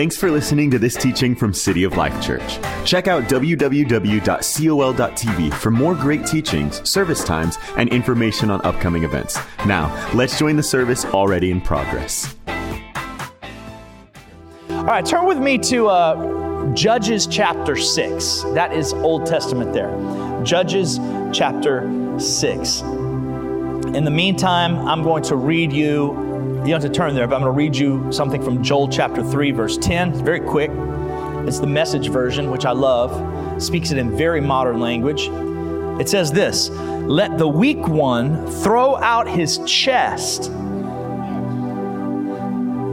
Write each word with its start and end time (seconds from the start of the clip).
Thanks 0.00 0.16
for 0.16 0.30
listening 0.30 0.70
to 0.70 0.78
this 0.78 0.94
teaching 0.94 1.34
from 1.36 1.52
City 1.52 1.84
of 1.84 1.98
Life 1.98 2.22
Church. 2.22 2.58
Check 2.86 3.06
out 3.06 3.24
www.col.tv 3.24 3.92
for 5.52 5.70
more 5.70 5.94
great 5.94 6.24
teachings, 6.24 6.88
service 6.88 7.22
times, 7.22 7.58
and 7.76 7.86
information 7.90 8.50
on 8.50 8.64
upcoming 8.64 9.04
events. 9.04 9.38
Now, 9.66 10.10
let's 10.14 10.38
join 10.38 10.56
the 10.56 10.62
service 10.62 11.04
already 11.04 11.50
in 11.50 11.60
progress. 11.60 12.34
All 14.70 14.84
right, 14.84 15.04
turn 15.04 15.26
with 15.26 15.36
me 15.36 15.58
to 15.58 15.88
uh, 15.88 16.74
Judges 16.74 17.26
chapter 17.26 17.76
6. 17.76 18.42
That 18.54 18.72
is 18.72 18.94
Old 18.94 19.26
Testament 19.26 19.74
there. 19.74 19.90
Judges 20.44 20.98
chapter 21.30 21.82
6. 22.18 22.80
In 22.80 24.04
the 24.04 24.10
meantime, 24.10 24.78
I'm 24.88 25.02
going 25.02 25.24
to 25.24 25.36
read 25.36 25.74
you, 25.74 26.29
you 26.60 26.66
don't 26.66 26.82
have 26.82 26.90
to 26.90 26.90
turn 26.90 27.14
there, 27.14 27.26
but 27.26 27.36
I'm 27.36 27.42
going 27.42 27.52
to 27.52 27.56
read 27.56 27.76
you 27.76 28.12
something 28.12 28.42
from 28.42 28.62
Joel 28.62 28.88
chapter 28.88 29.22
3, 29.22 29.50
verse 29.52 29.78
10. 29.78 30.10
It's 30.10 30.20
very 30.20 30.40
quick. 30.40 30.70
It's 31.46 31.58
the 31.58 31.66
message 31.66 32.10
version, 32.10 32.50
which 32.50 32.64
I 32.64 32.72
love. 32.72 33.56
It 33.56 33.60
speaks 33.60 33.90
it 33.92 33.98
in 33.98 34.16
very 34.16 34.40
modern 34.40 34.78
language. 34.78 35.28
It 36.00 36.08
says 36.08 36.32
this 36.32 36.70
Let 36.70 37.38
the 37.38 37.48
weak 37.48 37.86
one 37.88 38.46
throw 38.46 38.96
out 38.96 39.28
his 39.28 39.58
chest 39.66 40.48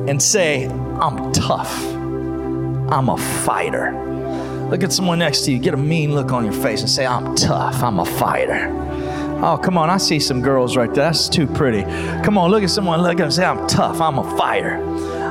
and 0.08 0.22
say, 0.22 0.68
I'm 0.68 1.32
tough. 1.34 1.78
I'm 2.90 3.10
a 3.10 3.18
fighter. 3.18 3.92
Look 4.70 4.84
at 4.84 4.92
someone 4.92 5.20
next 5.20 5.42
to 5.46 5.52
you, 5.52 5.60
get 5.60 5.74
a 5.74 5.78
mean 5.78 6.14
look 6.14 6.32
on 6.32 6.44
your 6.44 6.54
face 6.54 6.82
and 6.82 6.90
say, 6.90 7.06
I'm 7.06 7.36
tough. 7.36 7.84
I'm 7.84 8.00
a 8.00 8.06
fighter. 8.06 8.68
Oh, 9.40 9.58
come 9.62 9.78
on. 9.78 9.90
I 9.90 9.98
see 9.98 10.20
some 10.20 10.42
girls 10.42 10.76
right 10.76 10.94
there. 10.94 11.06
That's 11.06 11.30
too 11.30 11.46
pretty. 11.48 11.84
Come 12.24 12.38
on, 12.38 12.50
look 12.50 12.64
at 12.64 12.70
someone, 12.70 13.02
look 13.02 13.14
at 13.14 13.18
them, 13.18 13.32
say, 13.32 13.46
I'm 13.46 13.68
tough. 13.68 14.02
I'm 14.02 14.18
a 14.18 14.38
fighter. 14.38 14.84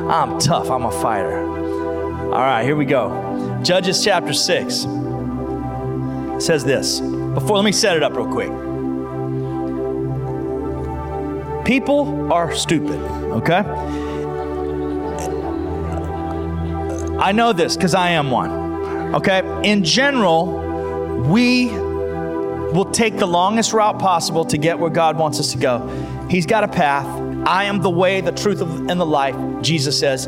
I'm 0.09 0.39
tough. 0.39 0.71
I'm 0.71 0.85
a 0.85 0.93
fighter. 0.93 1.41
All 2.27 2.43
right, 2.43 2.65
here 2.65 2.77
we 2.77 2.85
go. 2.85 3.61
Judges 3.63 4.05
chapter 4.05 4.33
6 4.33 4.75
says 6.39 6.65
this. 6.65 7.01
Before, 7.01 7.57
let 7.57 7.65
me 7.65 7.73
set 7.73 7.97
it 7.97 8.03
up 8.03 8.15
real 8.17 8.31
quick. 8.31 8.51
People 11.65 12.33
are 12.33 12.55
stupid, 12.55 13.01
okay? 13.33 13.65
I 17.19 17.33
know 17.33 17.53
this 17.53 17.77
because 17.77 17.95
I 17.95 18.11
am 18.11 18.31
one, 18.31 19.15
okay? 19.17 19.43
In 19.65 19.83
general, 19.83 20.47
we 21.23 21.71
will 22.73 22.91
take 22.91 23.17
the 23.17 23.27
longest 23.27 23.73
route 23.73 23.99
possible 23.99 24.45
to 24.47 24.59
get 24.59 24.79
where 24.79 24.91
God 24.91 25.19
wants 25.19 25.41
us 25.41 25.53
to 25.53 25.59
go. 25.59 26.27
He's 26.29 26.47
got 26.47 26.65
a 26.65 26.69
path. 26.69 27.07
I 27.47 27.65
am 27.65 27.81
the 27.81 27.91
way, 27.91 28.21
the 28.21 28.33
truth, 28.33 28.61
and 28.61 29.01
the 29.01 29.07
life, 29.07 29.37
Jesus 29.63 29.99
says. 29.99 30.27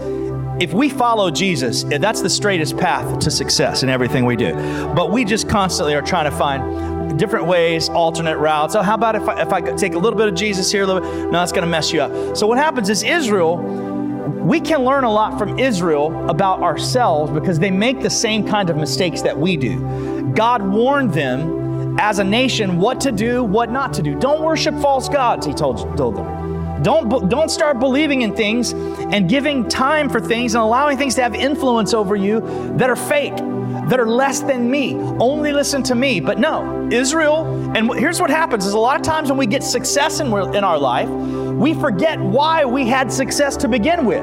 If 0.61 0.73
we 0.73 0.89
follow 0.89 1.31
Jesus, 1.31 1.85
eh, 1.85 1.99
that's 1.99 2.21
the 2.21 2.31
straightest 2.31 2.77
path 2.77 3.21
to 3.21 3.31
success 3.31 3.83
in 3.83 3.89
everything 3.89 4.25
we 4.25 4.37
do. 4.37 4.55
But 4.95 5.13
we 5.13 5.25
just 5.25 5.49
constantly 5.49 5.95
are 5.95 6.03
trying 6.03 6.31
to 6.31 6.37
find 6.37 7.19
different 7.19 7.47
ways, 7.47 7.89
alternate 7.89 8.39
routes. 8.39 8.73
So, 8.73 8.83
how 8.83 8.95
about 8.95 9.15
if 9.15 9.29
I, 9.29 9.43
if 9.43 9.53
I 9.53 9.61
take 9.61 9.95
a 9.95 9.99
little 9.99 10.19
bit 10.19 10.29
of 10.29 10.35
Jesus 10.35 10.71
here, 10.71 10.83
a 10.83 10.87
little 10.87 11.03
bit? 11.03 11.31
No, 11.31 11.43
it's 11.43 11.53
going 11.53 11.65
to 11.65 11.71
mess 11.71 11.93
you 11.93 12.01
up. 12.01 12.37
So, 12.37 12.47
what 12.47 12.59
happens 12.59 12.89
is 12.89 13.03
Israel, 13.03 13.57
we 13.57 14.61
can 14.61 14.85
learn 14.85 15.05
a 15.05 15.13
lot 15.13 15.39
from 15.39 15.59
Israel 15.59 16.29
about 16.29 16.61
ourselves 16.61 17.31
because 17.33 17.59
they 17.59 17.71
make 17.71 18.01
the 18.01 18.11
same 18.11 18.47
kind 18.47 18.71
of 18.71 18.77
mistakes 18.77 19.23
that 19.23 19.37
we 19.37 19.57
do. 19.57 20.33
God 20.35 20.63
warned 20.63 21.13
them 21.13 21.68
as 21.99 22.21
a 22.21 22.25
nation 22.25 22.79
what 22.79 23.01
to 23.01 23.13
do, 23.13 23.43
what 23.43 23.71
not 23.71 23.93
to 23.95 24.03
do. 24.03 24.19
Don't 24.19 24.43
worship 24.43 24.75
false 24.81 25.09
gods, 25.09 25.45
he 25.45 25.53
told, 25.53 25.97
told 25.97 26.17
them. 26.17 26.83
Don't, 26.83 27.29
don't 27.29 27.51
start 27.51 27.81
believing 27.81 28.23
in 28.23 28.35
things 28.37 28.73
and 28.73 29.29
giving 29.29 29.69
time 29.69 30.09
for 30.09 30.21
things 30.21 30.55
and 30.55 30.63
allowing 30.63 30.97
things 30.97 31.17
to 31.17 31.23
have 31.23 31.35
influence 31.35 31.93
over 31.93 32.15
you 32.15 32.41
that 32.77 32.89
are 32.89 32.97
fake, 32.97 33.37
that 33.37 33.99
are 33.99 34.07
less 34.07 34.41
than 34.41 34.71
me. 34.71 34.95
Only 34.95 35.53
listen 35.53 35.83
to 35.85 35.97
me. 35.97 36.21
But 36.21 36.39
no, 36.39 36.89
Israel, 36.93 37.45
and 37.77 37.93
here's 37.95 38.21
what 38.21 38.31
happens 38.31 38.65
is 38.65 38.75
a 38.75 38.79
lot 38.79 38.95
of 38.95 39.03
times 39.03 39.29
when 39.29 39.39
we 39.39 39.47
get 39.47 39.65
success 39.65 40.21
in, 40.21 40.29
in 40.29 40.63
our 40.63 40.79
life, 40.79 41.09
we 41.09 41.75
forget 41.75 42.21
why 42.21 42.65
we 42.65 42.87
had 42.87 43.13
success 43.13 43.57
to 43.57 43.67
begin 43.67 44.05
with. 44.05 44.23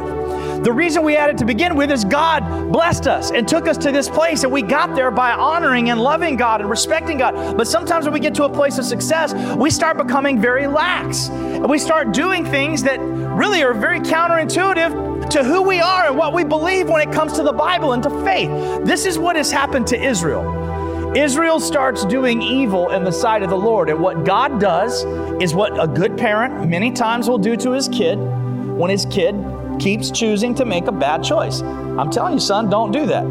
The 0.65 0.73
reason 0.73 1.03
we 1.03 1.13
had 1.13 1.29
it 1.29 1.37
to 1.37 1.45
begin 1.45 1.75
with 1.75 1.91
is 1.91 2.03
God 2.03 2.71
blessed 2.71 3.05
us 3.05 3.29
and 3.29 3.47
took 3.47 3.67
us 3.67 3.77
to 3.77 3.91
this 3.91 4.09
place, 4.09 4.41
and 4.41 4.51
we 4.51 4.63
got 4.63 4.95
there 4.95 5.11
by 5.11 5.31
honoring 5.31 5.91
and 5.91 6.01
loving 6.01 6.37
God 6.37 6.59
and 6.59 6.67
respecting 6.67 7.19
God. 7.19 7.55
But 7.55 7.67
sometimes 7.67 8.05
when 8.05 8.15
we 8.15 8.19
get 8.19 8.33
to 8.33 8.45
a 8.45 8.49
place 8.49 8.79
of 8.79 8.85
success, 8.85 9.35
we 9.55 9.69
start 9.69 9.95
becoming 9.95 10.41
very 10.41 10.65
lax. 10.65 11.29
And 11.29 11.69
we 11.69 11.77
start 11.77 12.13
doing 12.13 12.43
things 12.43 12.81
that 12.81 12.99
really 12.99 13.61
are 13.61 13.75
very 13.75 13.99
counterintuitive 13.99 15.29
to 15.29 15.43
who 15.43 15.61
we 15.61 15.81
are 15.81 16.07
and 16.07 16.17
what 16.17 16.33
we 16.33 16.43
believe 16.43 16.89
when 16.89 17.07
it 17.07 17.13
comes 17.13 17.33
to 17.33 17.43
the 17.43 17.53
Bible 17.53 17.93
and 17.93 18.01
to 18.01 18.09
faith. 18.23 18.49
This 18.83 19.05
is 19.05 19.19
what 19.19 19.35
has 19.35 19.51
happened 19.51 19.85
to 19.89 20.03
Israel. 20.03 21.15
Israel 21.15 21.59
starts 21.59 22.05
doing 22.05 22.41
evil 22.41 22.89
in 22.89 23.03
the 23.03 23.11
sight 23.11 23.43
of 23.43 23.51
the 23.51 23.55
Lord. 23.55 23.87
And 23.91 23.99
what 23.99 24.23
God 24.23 24.59
does 24.59 25.03
is 25.39 25.53
what 25.53 25.79
a 25.79 25.87
good 25.87 26.17
parent 26.17 26.67
many 26.67 26.89
times 26.89 27.29
will 27.29 27.37
do 27.37 27.55
to 27.55 27.73
his 27.73 27.87
kid 27.87 28.15
when 28.15 28.89
his 28.89 29.05
kid 29.05 29.35
keeps 29.79 30.11
choosing 30.11 30.55
to 30.55 30.65
make 30.65 30.87
a 30.87 30.91
bad 30.91 31.23
choice. 31.23 31.61
I'm 31.61 32.09
telling 32.09 32.33
you, 32.33 32.39
son, 32.39 32.69
don't 32.69 32.91
do 32.91 33.05
that. 33.05 33.23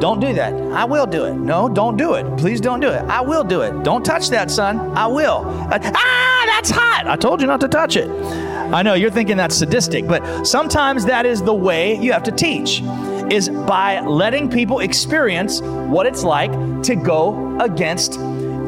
Don't 0.00 0.20
do 0.20 0.34
that. 0.34 0.52
I 0.72 0.84
will 0.84 1.06
do 1.06 1.24
it. 1.24 1.34
No, 1.34 1.68
don't 1.68 1.96
do 1.96 2.14
it. 2.14 2.36
Please 2.36 2.60
don't 2.60 2.80
do 2.80 2.88
it. 2.88 3.02
I 3.04 3.22
will 3.22 3.44
do 3.44 3.62
it. 3.62 3.82
Don't 3.82 4.04
touch 4.04 4.28
that, 4.28 4.50
son. 4.50 4.78
I 4.96 5.06
will. 5.06 5.44
Uh, 5.46 5.78
ah, 5.82 6.42
that's 6.46 6.70
hot. 6.70 7.06
I 7.06 7.16
told 7.16 7.40
you 7.40 7.46
not 7.46 7.60
to 7.60 7.68
touch 7.68 7.96
it. 7.96 8.10
I 8.10 8.82
know 8.82 8.94
you're 8.94 9.10
thinking 9.10 9.36
that's 9.36 9.56
sadistic, 9.56 10.06
but 10.06 10.44
sometimes 10.44 11.06
that 11.06 11.24
is 11.24 11.42
the 11.42 11.54
way 11.54 11.98
you 11.98 12.12
have 12.12 12.24
to 12.24 12.32
teach 12.32 12.82
is 13.30 13.48
by 13.48 14.00
letting 14.00 14.50
people 14.50 14.80
experience 14.80 15.60
what 15.62 16.06
it's 16.06 16.24
like 16.24 16.52
to 16.82 16.94
go 16.94 17.58
against 17.60 18.14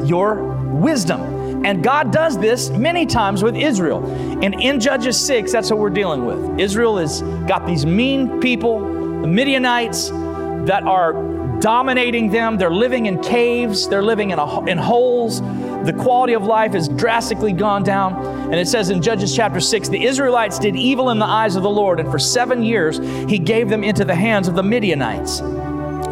your 0.05 0.41
wisdom. 0.71 1.38
And 1.65 1.83
God 1.83 2.11
does 2.11 2.37
this 2.37 2.69
many 2.69 3.05
times 3.05 3.43
with 3.43 3.55
Israel. 3.55 4.05
And 4.43 4.61
in 4.61 4.79
Judges 4.79 5.19
6, 5.25 5.51
that's 5.51 5.69
what 5.69 5.79
we're 5.79 5.89
dealing 5.89 6.25
with. 6.25 6.59
Israel 6.59 6.97
has 6.97 7.21
got 7.47 7.65
these 7.65 7.85
mean 7.85 8.39
people, 8.39 8.79
the 8.79 9.27
Midianites, 9.27 10.09
that 10.09 10.83
are 10.83 11.13
dominating 11.59 12.29
them. 12.29 12.57
They're 12.57 12.71
living 12.71 13.05
in 13.05 13.21
caves, 13.21 13.87
they're 13.87 14.03
living 14.03 14.31
in, 14.31 14.39
a, 14.39 14.65
in 14.65 14.77
holes. 14.77 15.41
The 15.85 15.95
quality 15.97 16.33
of 16.33 16.43
life 16.43 16.73
has 16.73 16.87
drastically 16.89 17.53
gone 17.53 17.83
down. 17.83 18.15
And 18.45 18.55
it 18.55 18.67
says 18.67 18.89
in 18.89 19.01
Judges 19.01 19.35
chapter 19.35 19.59
6 19.59 19.89
the 19.89 20.03
Israelites 20.03 20.59
did 20.59 20.75
evil 20.75 21.09
in 21.09 21.19
the 21.19 21.25
eyes 21.25 21.55
of 21.55 21.63
the 21.63 21.69
Lord, 21.69 21.99
and 21.99 22.09
for 22.09 22.19
seven 22.19 22.63
years 22.63 22.97
he 23.29 23.39
gave 23.39 23.69
them 23.69 23.83
into 23.83 24.05
the 24.05 24.15
hands 24.15 24.47
of 24.47 24.55
the 24.55 24.63
Midianites. 24.63 25.41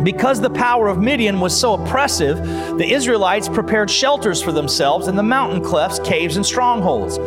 Because 0.04 0.40
the 0.40 0.50
power 0.50 0.88
of 0.88 1.00
Midian 1.00 1.40
was 1.40 1.60
so 1.60 1.74
oppressive, 1.74 2.38
the 2.78 2.92
Israelites 2.92 3.50
prepared 3.50 3.90
shelters 3.90 4.42
for 4.42 4.52
themselves 4.52 5.08
in 5.08 5.16
the 5.16 5.24
mountain 5.24 5.64
clefts, 5.64 6.00
caves, 6.00 6.36
and 6.36 6.46
strongholds. 6.46 7.18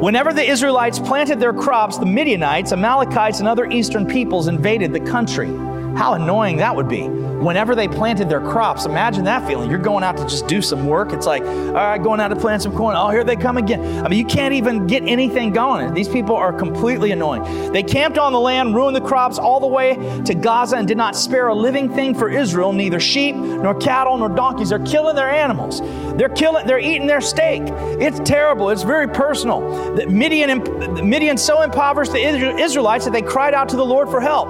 Whenever 0.00 0.32
the 0.32 0.42
Israelites 0.48 0.98
planted 0.98 1.40
their 1.40 1.52
crops, 1.52 1.98
the 1.98 2.06
Midianites, 2.06 2.72
Amalekites, 2.72 3.40
and 3.40 3.48
other 3.48 3.66
eastern 3.70 4.06
peoples 4.06 4.48
invaded 4.48 4.92
the 4.92 5.00
country. 5.00 5.48
How 5.96 6.14
annoying 6.14 6.58
that 6.58 6.74
would 6.74 6.88
be 6.88 7.08
whenever 7.44 7.74
they 7.74 7.86
planted 7.86 8.28
their 8.28 8.40
crops. 8.40 8.86
Imagine 8.86 9.24
that 9.24 9.46
feeling. 9.46 9.70
You're 9.70 9.78
going 9.78 10.02
out 10.02 10.16
to 10.16 10.24
just 10.24 10.46
do 10.46 10.62
some 10.62 10.86
work. 10.86 11.12
It's 11.12 11.26
like, 11.26 11.42
all 11.42 11.72
right, 11.72 12.02
going 12.02 12.20
out 12.20 12.28
to 12.28 12.36
plant 12.36 12.62
some 12.62 12.74
corn. 12.74 12.96
Oh, 12.96 13.10
here 13.10 13.22
they 13.22 13.36
come 13.36 13.58
again. 13.58 14.04
I 14.04 14.08
mean, 14.08 14.18
you 14.18 14.24
can't 14.24 14.54
even 14.54 14.86
get 14.86 15.02
anything 15.02 15.52
going. 15.52 15.92
These 15.92 16.08
people 16.08 16.34
are 16.34 16.52
completely 16.52 17.10
annoying. 17.12 17.72
They 17.72 17.82
camped 17.82 18.18
on 18.18 18.32
the 18.32 18.40
land, 18.40 18.74
ruined 18.74 18.96
the 18.96 19.00
crops 19.00 19.38
all 19.38 19.60
the 19.60 19.66
way 19.66 20.22
to 20.24 20.34
Gaza, 20.34 20.76
and 20.76 20.88
did 20.88 20.96
not 20.96 21.16
spare 21.16 21.48
a 21.48 21.54
living 21.54 21.92
thing 21.92 22.14
for 22.14 22.30
Israel, 22.30 22.72
neither 22.72 22.98
sheep, 22.98 23.36
nor 23.36 23.74
cattle, 23.74 24.16
nor 24.16 24.30
donkeys. 24.30 24.70
They're 24.70 24.78
killing 24.78 25.14
their 25.14 25.30
animals. 25.30 25.80
They're 26.16 26.28
killing, 26.30 26.66
they're 26.66 26.78
eating 26.78 27.06
their 27.06 27.20
steak. 27.20 27.62
It's 28.00 28.20
terrible. 28.20 28.70
It's 28.70 28.82
very 28.82 29.08
personal. 29.08 29.60
Midian, 30.06 31.08
Midian 31.08 31.36
so 31.36 31.62
impoverished 31.62 32.12
the 32.12 32.24
Israelites 32.24 33.04
that 33.04 33.12
they 33.12 33.22
cried 33.22 33.52
out 33.52 33.68
to 33.70 33.76
the 33.76 33.84
Lord 33.84 34.08
for 34.08 34.20
help. 34.20 34.48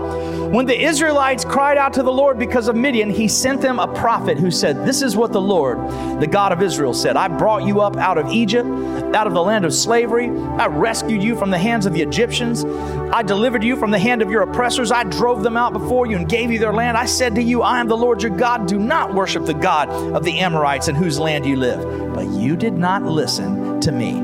When 0.53 0.67
the 0.67 0.81
Israelites 0.81 1.34
cried 1.43 1.79
out 1.79 1.95
to 1.95 2.03
the 2.03 2.13
Lord 2.13 2.39
because 2.39 2.69
of 2.69 2.77
Midian, 2.77 3.09
he 3.09 3.29
sent 3.29 3.63
them 3.63 3.79
a 3.79 3.89
prophet 3.89 4.39
who 4.39 4.51
said, 4.51 4.85
This 4.85 5.01
is 5.01 5.17
what 5.17 5.33
the 5.33 5.41
Lord, 5.41 5.79
the 6.21 6.27
God 6.27 6.53
of 6.53 6.61
Israel, 6.61 6.93
said 6.93 7.17
I 7.17 7.29
brought 7.29 7.65
you 7.67 7.81
up 7.81 7.97
out 7.97 8.19
of 8.19 8.29
Egypt, 8.29 8.69
out 9.15 9.27
of 9.27 9.33
the 9.33 9.43
land 9.43 9.65
of 9.65 9.73
slavery. 9.73 10.29
I 10.29 10.67
rescued 10.67 11.23
you 11.23 11.35
from 11.35 11.51
the 11.51 11.57
hands 11.57 11.87
of 11.87 11.95
the 11.95 12.03
Egyptians. 12.03 12.65
I 12.65 13.23
delivered 13.23 13.65
you 13.65 13.75
from 13.75 13.91
the 13.91 13.99
hand 13.99 14.21
of 14.21 14.31
your 14.31 14.43
oppressors. 14.43 14.93
I 14.93 15.05
drove 15.05 15.43
them 15.43 15.57
out 15.57 15.73
before 15.73 16.07
you 16.07 16.17
and 16.17 16.29
gave 16.29 16.51
you 16.51 16.59
their 16.59 16.75
land. 16.75 16.99
I 16.99 17.07
said 17.07 17.35
to 17.37 17.43
you, 17.43 17.63
I 17.63 17.81
am 17.81 17.89
the 17.89 17.97
Lord 17.97 18.23
your 18.23 18.37
God. 18.37 18.69
Do 18.69 18.79
not 18.79 19.15
worship 19.15 19.47
the 19.47 19.55
God 19.55 19.89
of 19.89 20.25
the 20.25 20.41
Amorites 20.41 20.89
in 20.89 20.95
whose 20.95 21.19
land 21.19 21.47
you 21.47 21.57
live. 21.57 22.15
But 22.15 22.29
you 22.29 22.55
did 22.55 22.75
not 22.75 23.03
listen 23.03 23.81
to 23.81 23.93
me. 23.93 24.21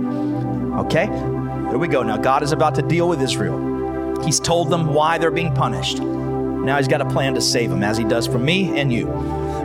Okay? 0.80 1.06
Here 1.06 1.78
we 1.78 1.88
go. 1.88 2.02
Now, 2.02 2.18
God 2.18 2.42
is 2.42 2.52
about 2.52 2.74
to 2.74 2.82
deal 2.82 3.08
with 3.08 3.22
Israel. 3.22 4.22
He's 4.22 4.38
told 4.38 4.68
them 4.68 4.92
why 4.92 5.16
they're 5.16 5.30
being 5.30 5.54
punished. 5.54 5.98
Now 6.64 6.76
he's 6.76 6.88
got 6.88 7.00
a 7.00 7.08
plan 7.08 7.34
to 7.34 7.40
save 7.40 7.70
him, 7.70 7.82
as 7.82 7.96
he 7.96 8.04
does 8.04 8.26
for 8.26 8.38
me 8.38 8.78
and 8.78 8.92
you. 8.92 9.06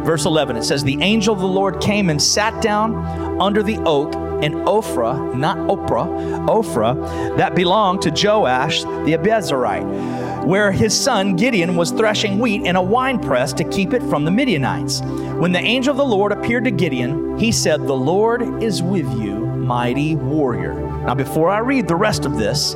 Verse 0.03 0.25
11, 0.25 0.55
it 0.55 0.63
says, 0.63 0.83
The 0.83 1.01
angel 1.01 1.33
of 1.33 1.41
the 1.41 1.47
Lord 1.47 1.81
came 1.81 2.09
and 2.09 2.21
sat 2.21 2.61
down 2.61 2.95
under 3.41 3.63
the 3.63 3.77
oak 3.85 4.13
in 4.43 4.53
Ophrah, 4.65 5.35
not 5.35 5.57
Oprah, 5.57 6.47
Ophrah, 6.47 7.37
that 7.37 7.55
belonged 7.55 8.01
to 8.03 8.11
Joash 8.11 8.83
the 8.83 9.13
Abiezrite. 9.17 10.45
where 10.45 10.71
his 10.71 10.99
son 10.99 11.35
Gideon 11.35 11.75
was 11.75 11.89
threshing 11.89 12.37
wheat 12.37 12.61
in 12.61 12.75
a 12.75 12.81
winepress 12.81 13.51
to 13.53 13.63
keep 13.63 13.93
it 13.93 14.03
from 14.03 14.25
the 14.25 14.31
Midianites. 14.31 15.01
When 15.01 15.51
the 15.51 15.59
angel 15.59 15.89
of 15.89 15.97
the 15.97 16.05
Lord 16.05 16.31
appeared 16.31 16.65
to 16.65 16.71
Gideon, 16.71 17.39
he 17.39 17.51
said, 17.51 17.81
The 17.81 17.93
Lord 17.93 18.61
is 18.61 18.83
with 18.83 19.11
you, 19.19 19.39
mighty 19.39 20.15
warrior. 20.15 20.75
Now, 21.05 21.15
before 21.15 21.49
I 21.49 21.59
read 21.59 21.87
the 21.87 21.95
rest 21.95 22.25
of 22.25 22.37
this, 22.37 22.75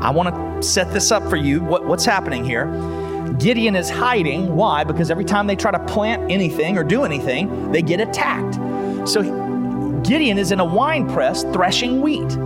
I 0.00 0.10
want 0.10 0.32
to 0.32 0.62
set 0.62 0.92
this 0.92 1.10
up 1.10 1.28
for 1.28 1.36
you. 1.36 1.60
What, 1.60 1.86
what's 1.86 2.04
happening 2.04 2.44
here? 2.44 2.66
Gideon 3.38 3.76
is 3.76 3.90
hiding. 3.90 4.54
Why? 4.54 4.84
Because 4.84 5.10
every 5.10 5.24
time 5.24 5.46
they 5.46 5.56
try 5.56 5.70
to 5.70 5.78
plant 5.80 6.30
anything 6.30 6.78
or 6.78 6.84
do 6.84 7.04
anything, 7.04 7.72
they 7.72 7.82
get 7.82 8.00
attacked. 8.00 8.54
So 9.08 9.22
Gideon 10.02 10.38
is 10.38 10.52
in 10.52 10.60
a 10.60 10.64
wine 10.64 11.08
press 11.08 11.42
threshing 11.44 12.00
wheat. 12.00 12.36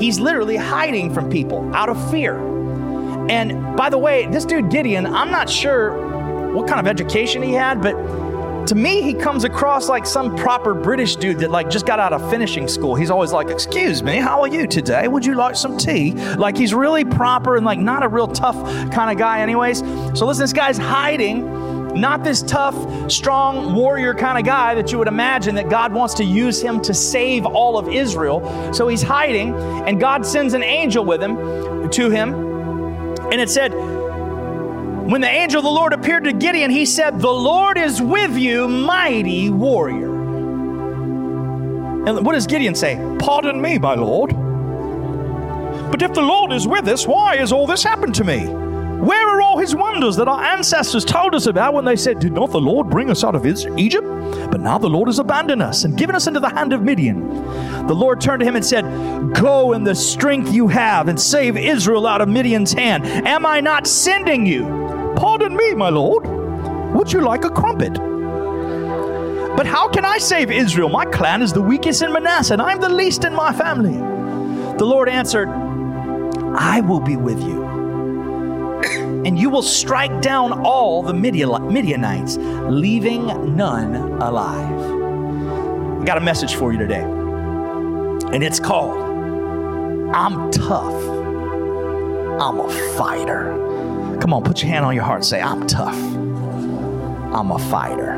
He's 0.00 0.20
literally 0.20 0.56
hiding 0.56 1.12
from 1.12 1.30
people 1.30 1.74
out 1.74 1.88
of 1.88 2.10
fear. 2.10 2.36
And 3.28 3.76
by 3.76 3.90
the 3.90 3.98
way, 3.98 4.26
this 4.26 4.44
dude 4.44 4.70
Gideon, 4.70 5.06
I'm 5.06 5.30
not 5.30 5.48
sure 5.48 6.52
what 6.52 6.68
kind 6.68 6.80
of 6.80 6.86
education 6.86 7.42
he 7.42 7.52
had, 7.52 7.80
but 7.82 7.94
to 8.70 8.76
me 8.76 9.02
he 9.02 9.12
comes 9.12 9.42
across 9.42 9.88
like 9.88 10.06
some 10.06 10.36
proper 10.36 10.74
british 10.74 11.16
dude 11.16 11.40
that 11.40 11.50
like 11.50 11.68
just 11.68 11.86
got 11.86 11.98
out 11.98 12.12
of 12.12 12.30
finishing 12.30 12.68
school. 12.68 12.94
He's 12.94 13.10
always 13.10 13.32
like 13.32 13.50
excuse 13.50 14.00
me 14.00 14.18
how 14.18 14.42
are 14.42 14.46
you 14.46 14.64
today? 14.68 15.08
Would 15.08 15.26
you 15.26 15.34
like 15.34 15.56
some 15.56 15.76
tea? 15.76 16.12
Like 16.36 16.56
he's 16.56 16.72
really 16.72 17.04
proper 17.04 17.56
and 17.56 17.66
like 17.66 17.80
not 17.80 18.04
a 18.04 18.08
real 18.08 18.28
tough 18.28 18.54
kind 18.92 19.10
of 19.10 19.18
guy 19.18 19.40
anyways. 19.40 19.80
So 20.16 20.24
listen 20.24 20.44
this 20.44 20.52
guy's 20.52 20.78
hiding. 20.78 21.58
Not 21.96 22.22
this 22.22 22.42
tough, 22.42 23.10
strong 23.10 23.74
warrior 23.74 24.14
kind 24.14 24.38
of 24.38 24.44
guy 24.44 24.76
that 24.76 24.92
you 24.92 24.98
would 24.98 25.08
imagine 25.08 25.56
that 25.56 25.68
God 25.68 25.92
wants 25.92 26.14
to 26.14 26.24
use 26.24 26.62
him 26.62 26.80
to 26.82 26.94
save 26.94 27.44
all 27.44 27.76
of 27.76 27.88
Israel. 27.88 28.72
So 28.72 28.86
he's 28.86 29.02
hiding, 29.02 29.56
and 29.56 29.98
God 29.98 30.24
sends 30.24 30.54
an 30.54 30.62
angel 30.62 31.04
with 31.04 31.20
him 31.20 31.90
to 31.90 32.08
him. 32.08 32.32
And 33.32 33.40
it 33.40 33.50
said, 33.50 33.72
when 35.08 35.20
the 35.20 35.28
angel 35.28 35.58
of 35.58 35.64
the 35.64 35.70
Lord 35.70 35.92
appeared 35.92 36.24
to 36.24 36.32
Gideon, 36.32 36.70
he 36.70 36.84
said, 36.84 37.20
The 37.20 37.28
Lord 37.30 37.78
is 37.78 38.00
with 38.02 38.36
you, 38.36 38.68
mighty 38.68 39.50
warrior. 39.50 40.10
And 42.06 42.24
what 42.24 42.32
does 42.32 42.46
Gideon 42.46 42.74
say? 42.74 42.96
Pardon 43.18 43.60
me, 43.60 43.78
my 43.78 43.94
Lord. 43.94 44.30
But 45.90 46.02
if 46.02 46.14
the 46.14 46.22
Lord 46.22 46.52
is 46.52 46.66
with 46.66 46.88
us, 46.88 47.06
why 47.06 47.36
has 47.36 47.52
all 47.52 47.66
this 47.66 47.82
happened 47.82 48.14
to 48.16 48.24
me? 48.24 48.46
Where 49.00 49.28
are 49.28 49.40
all 49.40 49.58
his 49.58 49.74
wonders 49.74 50.16
that 50.16 50.28
our 50.28 50.42
ancestors 50.42 51.06
told 51.06 51.34
us 51.34 51.46
about 51.46 51.72
when 51.72 51.84
they 51.86 51.96
said, 51.96 52.18
Did 52.18 52.32
not 52.32 52.50
the 52.50 52.60
Lord 52.60 52.90
bring 52.90 53.10
us 53.10 53.24
out 53.24 53.34
of 53.34 53.46
Egypt? 53.46 54.06
But 54.50 54.60
now 54.60 54.76
the 54.78 54.90
Lord 54.90 55.08
has 55.08 55.18
abandoned 55.18 55.62
us 55.62 55.84
and 55.84 55.96
given 55.96 56.14
us 56.14 56.26
into 56.26 56.40
the 56.40 56.50
hand 56.50 56.72
of 56.72 56.82
Midian. 56.82 57.28
The 57.86 57.94
Lord 57.94 58.20
turned 58.20 58.40
to 58.40 58.46
him 58.46 58.56
and 58.56 58.64
said, 58.64 58.84
Go 59.34 59.72
in 59.72 59.84
the 59.84 59.94
strength 59.94 60.52
you 60.52 60.68
have 60.68 61.08
and 61.08 61.18
save 61.18 61.56
Israel 61.56 62.06
out 62.06 62.20
of 62.20 62.28
Midian's 62.28 62.72
hand. 62.72 63.06
Am 63.06 63.46
I 63.46 63.60
not 63.60 63.86
sending 63.86 64.44
you? 64.44 64.79
Pardon 65.40 65.56
me, 65.56 65.74
my 65.74 65.88
lord. 65.88 66.26
Would 66.94 67.10
you 67.14 67.22
like 67.22 67.46
a 67.46 67.48
crumpet? 67.48 67.94
But 69.56 69.66
how 69.66 69.88
can 69.88 70.04
I 70.04 70.18
save 70.18 70.50
Israel? 70.50 70.90
My 70.90 71.06
clan 71.06 71.40
is 71.40 71.54
the 71.54 71.62
weakest 71.62 72.02
in 72.02 72.12
Manasseh, 72.12 72.52
and 72.52 72.60
I'm 72.60 72.78
the 72.78 72.90
least 72.90 73.24
in 73.24 73.32
my 73.32 73.50
family. 73.50 73.96
The 74.76 74.84
Lord 74.84 75.08
answered, 75.08 75.48
I 75.48 76.82
will 76.82 77.00
be 77.00 77.16
with 77.16 77.40
you, 77.40 77.64
and 79.24 79.38
you 79.38 79.48
will 79.48 79.62
strike 79.62 80.20
down 80.20 80.60
all 80.62 81.02
the 81.02 81.14
Midianites, 81.14 82.36
leaving 82.36 83.56
none 83.56 83.94
alive. 84.20 86.02
I 86.02 86.04
got 86.04 86.18
a 86.18 86.20
message 86.20 86.54
for 86.54 86.70
you 86.70 86.78
today, 86.78 87.00
and 87.00 88.44
it's 88.44 88.60
called 88.60 89.00
I'm 90.14 90.50
Tough. 90.50 91.02
I'm 92.42 92.60
a 92.60 92.68
fighter. 92.98 93.69
Come 94.20 94.34
on, 94.34 94.42
put 94.42 94.62
your 94.62 94.70
hand 94.70 94.84
on 94.84 94.94
your 94.94 95.04
heart. 95.04 95.24
Say, 95.24 95.40
I'm 95.40 95.66
tough. 95.66 95.94
I'm 95.94 97.50
a 97.50 97.58
fighter. 97.58 98.12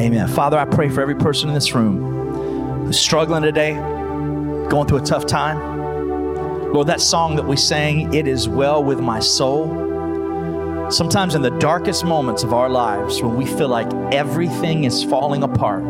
Amen. 0.00 0.28
Father, 0.28 0.58
I 0.58 0.64
pray 0.64 0.88
for 0.88 1.02
every 1.02 1.14
person 1.14 1.48
in 1.48 1.54
this 1.54 1.74
room 1.74 2.84
who's 2.86 2.98
struggling 2.98 3.42
today, 3.42 3.74
going 3.74 4.86
through 4.86 4.98
a 4.98 5.04
tough 5.04 5.26
time. 5.26 6.72
Lord, 6.72 6.86
that 6.86 7.00
song 7.00 7.36
that 7.36 7.44
we 7.44 7.56
sang, 7.56 8.14
It 8.14 8.26
Is 8.26 8.48
Well 8.48 8.82
With 8.82 9.00
My 9.00 9.20
Soul. 9.20 10.88
Sometimes 10.90 11.34
in 11.34 11.42
the 11.42 11.50
darkest 11.58 12.04
moments 12.04 12.42
of 12.42 12.52
our 12.52 12.68
lives, 12.68 13.20
when 13.22 13.36
we 13.36 13.44
feel 13.44 13.68
like 13.68 13.92
everything 14.12 14.84
is 14.84 15.04
falling 15.04 15.42
apart, 15.42 15.84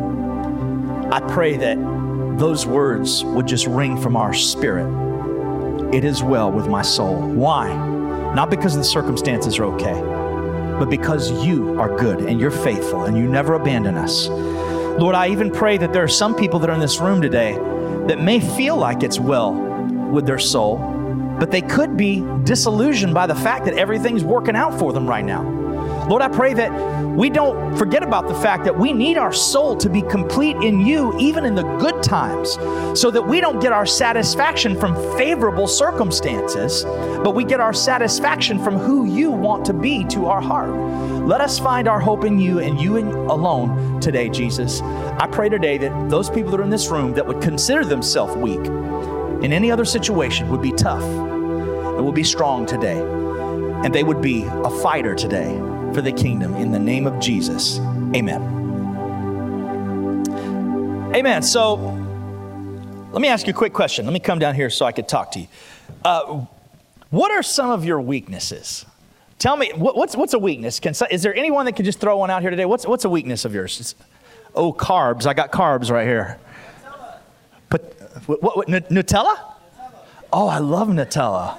I 1.13 1.21
pray 1.21 1.57
that 1.57 1.77
those 2.39 2.67
words 2.67 3.25
would 3.25 3.47
just 3.47 3.67
ring 3.67 4.01
from 4.01 4.17
our 4.17 4.35
spirit. 4.35 4.89
It 5.95 6.05
is 6.05 6.23
well 6.23 6.51
with 6.51 6.67
my 6.67 6.83
soul. 6.83 7.17
Why? 7.17 8.00
Not 8.35 8.49
because 8.49 8.77
the 8.77 8.85
circumstances 8.85 9.59
are 9.59 9.65
okay, 9.65 10.01
but 10.79 10.89
because 10.89 11.33
you 11.45 11.81
are 11.81 11.95
good 11.99 12.21
and 12.21 12.41
you're 12.41 12.51
faithful 12.51 13.05
and 13.05 13.17
you 13.19 13.27
never 13.27 13.55
abandon 13.55 13.97
us. 13.97 14.29
Lord, 14.29 15.15
I 15.15 15.29
even 15.29 15.51
pray 15.51 15.77
that 15.79 15.93
there 15.93 16.05
are 16.05 16.09
some 16.09 16.35
people 16.35 16.59
that 16.61 16.71
are 16.71 16.75
in 16.75 16.81
this 16.81 17.01
room 17.01 17.21
today 17.21 17.55
that 18.07 18.21
may 18.21 18.41
feel 18.41 18.77
like 18.77 19.03
it's 19.03 19.19
well 19.19 19.53
with 19.53 20.27
their 20.27 20.39
soul, 20.39 20.79
but 21.39 21.51
they 21.51 21.61
could 21.61 21.97
be 21.97 22.25
disillusioned 22.45 23.15
by 23.15 23.27
the 23.27 23.35
fact 23.35 23.65
that 23.65 23.75
everything's 23.75 24.25
working 24.25 24.57
out 24.57 24.79
for 24.79 24.93
them 24.93 25.07
right 25.07 25.25
now. 25.25 25.60
Lord, 26.11 26.23
I 26.23 26.29
pray 26.29 26.55
that 26.55 26.73
we 27.07 27.31
don't 27.31 27.77
forget 27.77 28.03
about 28.03 28.27
the 28.27 28.35
fact 28.35 28.65
that 28.65 28.77
we 28.77 28.93
need 28.93 29.17
our 29.17 29.33
soul 29.33 29.77
to 29.77 29.89
be 29.89 30.03
complete 30.03 30.57
in 30.57 30.81
you, 30.81 31.17
even 31.21 31.45
in 31.45 31.55
the 31.55 31.63
good 31.79 32.03
times, 32.03 32.55
so 33.01 33.13
that 33.13 33.23
we 33.23 33.41
don't 33.41 33.61
get 33.61 33.73
our 33.73 33.87
satisfaction 33.87 34.77
from 34.77 34.97
favorable 35.17 35.69
circumstances, 35.69 36.83
but 37.23 37.37
we 37.37 37.45
get 37.45 37.61
our 37.61 37.73
satisfaction 37.73 38.59
from 38.59 38.77
who 38.77 39.05
you 39.05 39.31
want 39.31 39.65
to 39.67 39.73
be 39.73 40.05
to 40.07 40.27
our 40.27 40.41
heart. 40.41 40.71
Let 41.29 41.41
us 41.41 41.61
find 41.61 41.87
our 41.87 42.01
hope 42.01 42.25
in 42.25 42.41
you 42.41 42.59
and 42.59 42.81
you 42.81 42.99
alone 42.99 44.01
today, 44.01 44.29
Jesus. 44.29 44.81
I 44.83 45.29
pray 45.31 45.49
today 45.49 45.79
that 45.79 46.11
those 46.11 46.29
people 46.29 46.51
that 46.51 46.59
are 46.59 46.65
in 46.65 46.71
this 46.71 46.89
room 46.89 47.15
that 47.15 47.25
would 47.25 47.41
consider 47.41 47.85
themselves 47.85 48.35
weak 48.35 48.67
in 49.45 49.53
any 49.53 49.71
other 49.71 49.85
situation 49.85 50.49
would 50.49 50.61
be 50.61 50.73
tough 50.73 51.05
and 51.05 52.05
would 52.05 52.17
be 52.17 52.25
strong 52.25 52.67
today, 52.67 53.01
and 53.85 53.95
they 53.95 54.03
would 54.03 54.21
be 54.21 54.43
a 54.43 54.71
fighter 54.83 55.15
today 55.15 55.70
for 55.95 56.03
the 56.03 56.13
kingdom 56.13 56.55
in 56.55 56.71
the 56.71 56.79
name 56.79 57.07
of 57.07 57.19
Jesus. 57.21 57.79
Amen. 58.15 58.59
Amen. 61.15 61.43
So 61.43 61.77
let 63.13 63.21
me 63.21 63.29
ask 63.29 63.47
you 63.47 63.53
a 63.53 63.57
quick 63.57 63.73
question. 63.73 64.05
Let 64.07 64.13
me 64.13 64.21
come 64.21 64.39
down 64.39 64.55
here 64.55 64.71
so 64.71 64.87
I 64.87 64.93
could 64.93 65.09
talk 65.09 65.33
to 65.33 65.41
you. 65.41 65.49
Uh, 66.05 66.47
what 67.11 67.33
are 67.33 67.43
some 67.43 67.71
of 67.71 67.85
your 67.85 68.01
weaknesses? 68.01 68.87
Tell 69.39 69.57
me, 69.57 69.73
what, 69.75 69.97
what's, 69.97 70.15
what's 70.15 70.35
a 70.35 70.39
weakness? 70.39 70.79
Can, 70.79 70.95
is 71.11 71.23
there 71.23 71.35
anyone 71.35 71.65
that 71.65 71.75
could 71.75 71.85
just 71.85 71.99
throw 71.99 72.17
one 72.19 72.31
out 72.31 72.43
here 72.43 72.51
today? 72.51 72.67
What's, 72.67 72.87
what's 72.87 73.05
a 73.05 73.11
weakness 73.11 73.45
of 73.45 73.53
yours? 73.53 73.81
It's, 73.81 73.95
oh, 74.55 74.73
carbs. 74.73 75.27
I 75.27 75.35
got 75.35 75.51
carbs 75.51 75.91
right 75.91 76.07
here. 76.07 76.39
But, 77.69 77.83
what, 78.27 78.57
what, 78.57 78.69
Nutella? 78.69 79.37
Oh, 80.33 80.47
I 80.47 80.59
love 80.59 80.89
Nutella. 80.89 81.57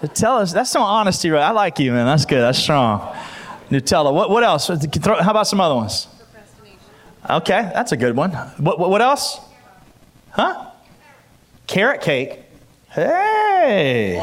Nutella, 0.00 0.50
that's 0.52 0.70
some 0.70 0.82
honesty, 0.82 1.28
right? 1.30 1.42
I 1.42 1.50
like 1.50 1.78
you, 1.78 1.92
man. 1.92 2.06
That's 2.06 2.24
good. 2.24 2.40
That's 2.40 2.58
strong. 2.58 3.14
Nutella. 3.74 4.12
What, 4.12 4.30
what 4.30 4.44
else? 4.44 4.68
How 4.68 5.30
about 5.30 5.46
some 5.46 5.60
other 5.60 5.74
ones? 5.74 6.08
Okay, 7.28 7.70
that's 7.74 7.92
a 7.92 7.96
good 7.96 8.14
one. 8.14 8.30
What, 8.32 8.78
what, 8.78 8.90
what 8.90 9.02
else? 9.02 9.40
Huh? 10.30 10.70
Carrot 11.66 12.02
cake. 12.02 12.40
Hey. 12.90 14.20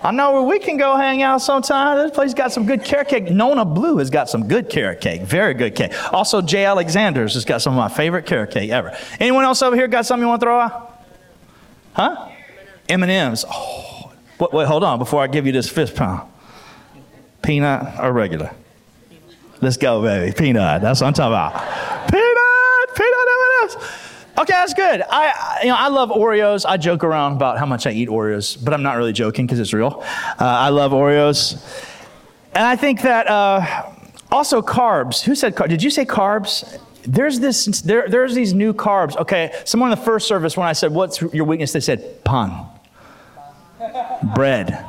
I 0.00 0.12
know 0.12 0.32
where 0.32 0.42
we 0.42 0.60
can 0.60 0.76
go 0.76 0.96
hang 0.96 1.22
out 1.22 1.42
sometime. 1.42 1.98
This 1.98 2.12
place 2.12 2.32
got 2.32 2.52
some 2.52 2.66
good 2.66 2.84
carrot 2.84 3.08
cake. 3.08 3.30
Nona 3.30 3.64
Blue 3.64 3.98
has 3.98 4.10
got 4.10 4.30
some 4.30 4.46
good 4.46 4.70
carrot 4.70 5.00
cake. 5.00 5.22
Very 5.22 5.54
good 5.54 5.74
cake. 5.74 5.92
Also, 6.12 6.40
J. 6.40 6.64
Alexander's 6.66 7.34
has 7.34 7.44
got 7.44 7.62
some 7.62 7.72
of 7.72 7.78
my 7.78 7.88
favorite 7.88 8.24
carrot 8.24 8.52
cake 8.52 8.70
ever. 8.70 8.96
Anyone 9.18 9.44
else 9.44 9.60
over 9.60 9.74
here 9.74 9.88
got 9.88 10.06
something 10.06 10.22
you 10.22 10.28
want 10.28 10.40
to 10.40 10.44
throw 10.46 10.60
out? 10.60 11.04
Huh? 11.94 12.28
M&M's. 12.88 13.44
Oh, 13.52 14.12
wait, 14.38 14.52
wait, 14.52 14.66
hold 14.68 14.84
on 14.84 15.00
before 15.00 15.20
I 15.20 15.26
give 15.26 15.46
you 15.46 15.52
this 15.52 15.68
fist 15.68 15.96
pump. 15.96 16.30
Peanut 17.48 17.98
or 17.98 18.12
regular? 18.12 18.50
Let's 19.62 19.78
go, 19.78 20.02
baby. 20.02 20.34
Peanut. 20.34 20.82
That's 20.82 21.00
what 21.00 21.06
I'm 21.06 21.14
talking 21.14 21.32
about. 21.32 22.10
Peanut, 22.10 22.94
peanut 22.94 23.28
M&Ms. 23.64 23.76
Okay, 24.36 24.52
that's 24.52 24.74
good. 24.74 25.02
I, 25.08 25.60
you 25.62 25.68
know, 25.68 25.76
I 25.76 25.88
love 25.88 26.10
Oreos. 26.10 26.66
I 26.68 26.76
joke 26.76 27.04
around 27.04 27.36
about 27.36 27.58
how 27.58 27.64
much 27.64 27.86
I 27.86 27.92
eat 27.92 28.10
Oreos, 28.10 28.62
but 28.62 28.74
I'm 28.74 28.82
not 28.82 28.98
really 28.98 29.14
joking 29.14 29.46
because 29.46 29.60
it's 29.60 29.72
real. 29.72 30.04
Uh, 30.38 30.44
I 30.44 30.68
love 30.68 30.92
Oreos, 30.92 31.54
and 32.52 32.66
I 32.66 32.76
think 32.76 33.00
that 33.00 33.26
uh, 33.26 33.92
also 34.30 34.60
carbs. 34.60 35.22
Who 35.22 35.34
said 35.34 35.54
carbs? 35.54 35.70
Did 35.70 35.82
you 35.82 35.88
say 35.88 36.04
carbs? 36.04 36.78
There's 37.04 37.40
this. 37.40 37.64
There, 37.80 38.10
there's 38.10 38.34
these 38.34 38.52
new 38.52 38.74
carbs. 38.74 39.16
Okay, 39.16 39.58
someone 39.64 39.90
in 39.90 39.98
the 39.98 40.04
first 40.04 40.28
service 40.28 40.54
when 40.54 40.68
I 40.68 40.74
said, 40.74 40.92
"What's 40.92 41.22
your 41.22 41.46
weakness?" 41.46 41.72
They 41.72 41.80
said, 41.80 42.22
"Pan." 42.24 42.66
Bread. 44.34 44.84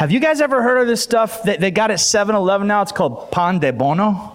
Have 0.00 0.10
you 0.10 0.18
guys 0.18 0.40
ever 0.40 0.62
heard 0.62 0.78
of 0.78 0.86
this 0.86 1.02
stuff 1.02 1.42
that 1.42 1.60
they 1.60 1.70
got 1.70 1.90
at 1.90 2.00
7 2.00 2.34
Eleven 2.34 2.66
now? 2.66 2.80
It's 2.80 2.90
called 2.90 3.30
Pan 3.30 3.58
de 3.58 3.70
Bono. 3.70 4.34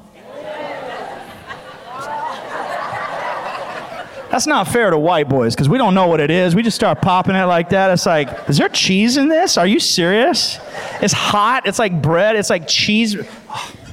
That's 4.30 4.46
not 4.46 4.68
fair 4.68 4.92
to 4.92 5.00
white 5.00 5.28
boys 5.28 5.56
because 5.56 5.68
we 5.68 5.80
don't 5.80 5.96
know 5.96 6.06
what 6.06 6.20
it 6.20 6.30
is. 6.30 6.54
We 6.54 6.62
just 6.62 6.76
start 6.76 7.02
popping 7.02 7.36
it 7.36 7.46
like 7.46 7.70
that. 7.70 7.90
It's 7.90 8.06
like, 8.06 8.48
is 8.48 8.60
there 8.60 8.70
cheese 8.70 9.18
in 9.18 9.28
this? 9.28 9.58
Are 9.58 9.66
you 9.66 9.80
serious? 9.80 10.60
It's 11.02 11.14
hot. 11.14 11.66
It's 11.66 11.80
like 11.80 12.00
bread. 12.00 12.36
It's 12.36 12.52
like 12.52 12.68
cheese. 12.68 13.16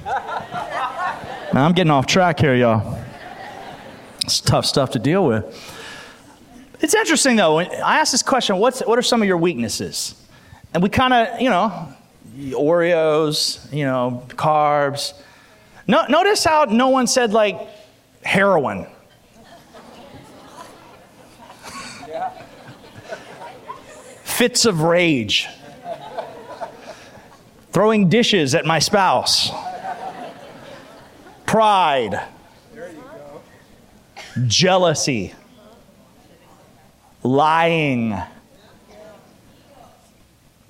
Now 0.02 0.44
I'm 1.54 1.72
getting 1.72 1.90
off 1.90 2.04
track 2.04 2.38
here, 2.38 2.54
y'all. 2.54 3.02
It's 4.24 4.42
tough 4.42 4.66
stuff 4.66 4.90
to 4.90 4.98
deal 4.98 5.24
with. 5.24 5.46
It's 6.82 6.94
interesting 6.94 7.36
though. 7.36 7.60
I 7.60 7.96
asked 7.96 8.12
this 8.12 8.22
question: 8.22 8.58
What's 8.58 8.80
what 8.80 8.98
are 8.98 9.02
some 9.02 9.22
of 9.22 9.26
your 9.26 9.38
weaknesses? 9.38 10.16
And 10.74 10.82
we 10.82 10.88
kind 10.88 11.12
of, 11.12 11.40
you 11.40 11.50
know, 11.50 11.88
Oreos, 12.38 13.70
you 13.72 13.84
know, 13.84 14.24
carbs. 14.30 15.12
No, 15.86 16.06
notice 16.08 16.44
how 16.44 16.64
no 16.64 16.88
one 16.88 17.06
said 17.06 17.32
like 17.32 17.60
heroin. 18.22 18.86
Fits 24.24 24.64
of 24.64 24.80
rage. 24.80 25.46
Throwing 27.72 28.08
dishes 28.08 28.54
at 28.54 28.64
my 28.64 28.78
spouse. 28.78 29.50
Pride. 31.46 32.22
Jealousy. 34.46 35.34
Lying. 37.22 38.16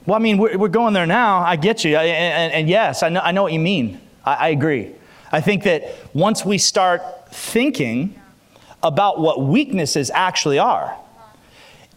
Well, 0.07 0.17
I 0.17 0.19
mean, 0.19 0.39
we're, 0.39 0.59
we're 0.59 0.69
going 0.69 0.95
there 0.95 1.07
now. 1.07 1.41
I 1.41 1.57
get 1.57 1.85
you. 1.85 1.97
And, 1.97 2.09
and, 2.09 2.53
and 2.53 2.69
yes, 2.69 3.03
I 3.03 3.09
know, 3.09 3.21
I 3.21 3.33
know 3.33 3.43
what 3.43 3.53
you 3.53 3.61
mean. 3.61 4.01
I, 4.25 4.35
I 4.35 4.49
agree. 4.49 4.93
I 5.31 5.41
think 5.41 5.63
that 5.65 5.95
once 6.13 6.45
we 6.45 6.59
start 6.59 7.03
thinking 7.33 8.21
about 8.83 9.21
what 9.21 9.43
weaknesses 9.43 10.11
actually 10.11 10.59
are, 10.59 10.97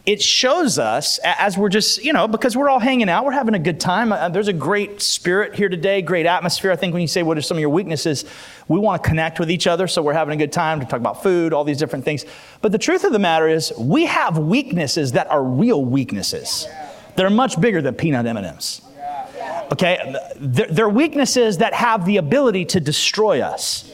it 0.06 0.22
shows 0.22 0.78
us 0.78 1.20
as 1.24 1.58
we're 1.58 1.70
just, 1.70 2.04
you 2.04 2.14
know, 2.14 2.28
because 2.28 2.56
we're 2.56 2.70
all 2.70 2.80
hanging 2.80 3.10
out, 3.10 3.26
we're 3.26 3.32
having 3.32 3.56
a 3.56 3.60
good 3.60 3.80
time. 3.80 4.12
Uh, 4.12 4.30
there's 4.30 4.48
a 4.48 4.54
great 4.54 5.02
spirit 5.02 5.56
here 5.56 5.68
today, 5.68 6.04
great 6.04 6.28
atmosphere. 6.28 6.72
I 6.72 6.76
think 6.76 6.94
when 6.94 7.02
you 7.02 7.08
say, 7.08 7.24
What 7.24 7.40
are 7.40 7.42
some 7.42 7.58
of 7.58 7.62
your 7.62 7.72
weaknesses? 7.72 8.24
We 8.68 8.78
want 8.78 9.02
to 9.02 9.10
connect 9.10 9.40
with 9.40 9.50
each 9.50 9.66
other, 9.66 9.88
so 9.88 10.04
we're 10.04 10.14
having 10.14 10.36
a 10.36 10.38
good 10.38 10.54
time 10.54 10.80
to 10.80 10.86
talk 10.86 11.00
about 11.00 11.24
food, 11.24 11.54
all 11.54 11.64
these 11.64 11.80
different 11.80 12.06
things. 12.06 12.24
But 12.62 12.72
the 12.72 12.78
truth 12.78 13.04
of 13.04 13.14
the 13.14 13.20
matter 13.20 13.48
is, 13.48 13.74
we 13.80 14.06
have 14.06 14.38
weaknesses 14.38 15.14
that 15.14 15.26
are 15.32 15.44
real 15.44 15.84
weaknesses. 15.84 16.68
They're 17.16 17.30
much 17.30 17.60
bigger 17.60 17.82
than 17.82 17.96
peanut 17.96 18.26
M&Ms. 18.26 18.82
Okay, 19.72 20.16
they're 20.38 20.90
weaknesses 20.90 21.58
that 21.58 21.74
have 21.74 22.06
the 22.06 22.18
ability 22.18 22.66
to 22.66 22.80
destroy 22.80 23.42
us, 23.42 23.92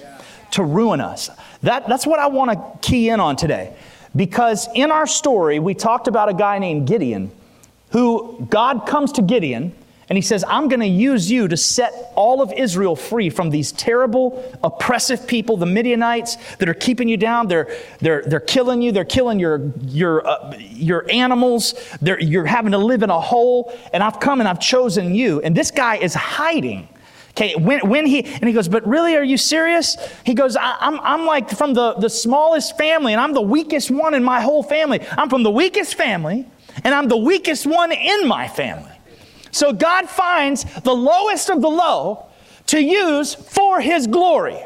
to 0.52 0.64
ruin 0.64 1.00
us. 1.00 1.30
That, 1.64 1.88
that's 1.88 2.06
what 2.06 2.20
I 2.20 2.28
want 2.28 2.52
to 2.52 2.88
key 2.88 3.10
in 3.10 3.20
on 3.20 3.36
today. 3.36 3.74
Because 4.16 4.68
in 4.76 4.92
our 4.92 5.08
story, 5.08 5.60
we 5.60 5.74
talked 5.74 6.08
about 6.08 6.28
a 6.28 6.34
guy 6.34 6.60
named 6.60 6.88
Gideon, 6.88 7.32
who 7.92 8.46
God 8.50 8.86
comes 8.86 9.14
to 9.14 9.22
Gideon 9.22 9.74
and 10.12 10.18
he 10.18 10.22
says, 10.22 10.44
I'm 10.46 10.68
going 10.68 10.82
to 10.82 10.88
use 10.88 11.32
you 11.32 11.48
to 11.48 11.56
set 11.56 11.94
all 12.16 12.42
of 12.42 12.52
Israel 12.52 12.98
free 12.98 13.30
from 13.30 13.50
these 13.50 13.72
terrible, 13.72 14.44
oppressive 14.62 15.26
people, 15.26 15.56
the 15.56 15.66
Midianites 15.66 16.36
that 16.58 16.68
are 16.68 16.74
keeping 16.74 17.08
you 17.08 17.16
down. 17.16 17.48
They're, 17.48 17.74
they're, 18.00 18.22
they're 18.24 18.42
killing 18.42 18.82
you. 18.82 18.92
They're 18.92 19.06
killing 19.06 19.40
your, 19.40 19.72
your, 19.86 20.28
uh, 20.28 20.58
your 20.58 21.10
animals. 21.10 21.76
They're, 22.02 22.20
you're 22.20 22.44
having 22.44 22.74
to 22.74 22.78
live 22.78 23.04
in 23.04 23.10
a 23.10 23.22
hole. 23.22 23.74
And 23.94 24.04
I've 24.04 24.20
come 24.20 24.42
and 24.42 24.50
I've 24.50 24.60
chosen 24.60 25.16
you. 25.16 25.40
And 25.44 25.56
this 25.56 25.72
guy 25.72 25.96
is 25.96 26.14
hiding. 26.14 26.90
Okay, 27.30 27.56
when, 27.56 27.88
when 27.88 28.06
he, 28.06 28.26
and 28.26 28.44
he 28.44 28.52
goes, 28.52 28.68
but 28.68 28.86
really, 28.86 29.16
are 29.16 29.24
you 29.24 29.38
serious? 29.38 29.96
He 30.26 30.34
goes, 30.34 30.58
I, 30.58 30.76
am 30.82 31.00
I'm, 31.00 31.22
I'm 31.22 31.26
like 31.26 31.52
from 31.52 31.74
the, 31.74 31.94
the 31.94 32.10
smallest 32.10 32.78
family, 32.78 33.14
and 33.14 33.22
I'm 33.22 33.32
the 33.32 33.40
weakest 33.40 33.90
one 33.90 34.14
in 34.14 34.26
my 34.26 34.42
whole 34.42 34.62
family. 34.62 35.00
I'm 35.12 35.30
from 35.30 35.44
the 35.44 35.52
weakest 35.52 35.96
family, 35.96 36.46
and 36.84 36.94
I'm 36.94 37.08
the 37.08 37.16
weakest 37.16 37.66
one 37.66 37.94
in 37.94 38.28
my 38.28 38.50
family. 38.50 38.91
So 39.52 39.74
God 39.74 40.10
finds 40.10 40.64
the 40.82 40.94
lowest 40.94 41.50
of 41.50 41.62
the 41.62 41.70
low 41.70 42.26
to 42.68 42.82
use 42.82 43.34
for 43.34 43.82
his 43.82 44.08
glory. 44.08 44.60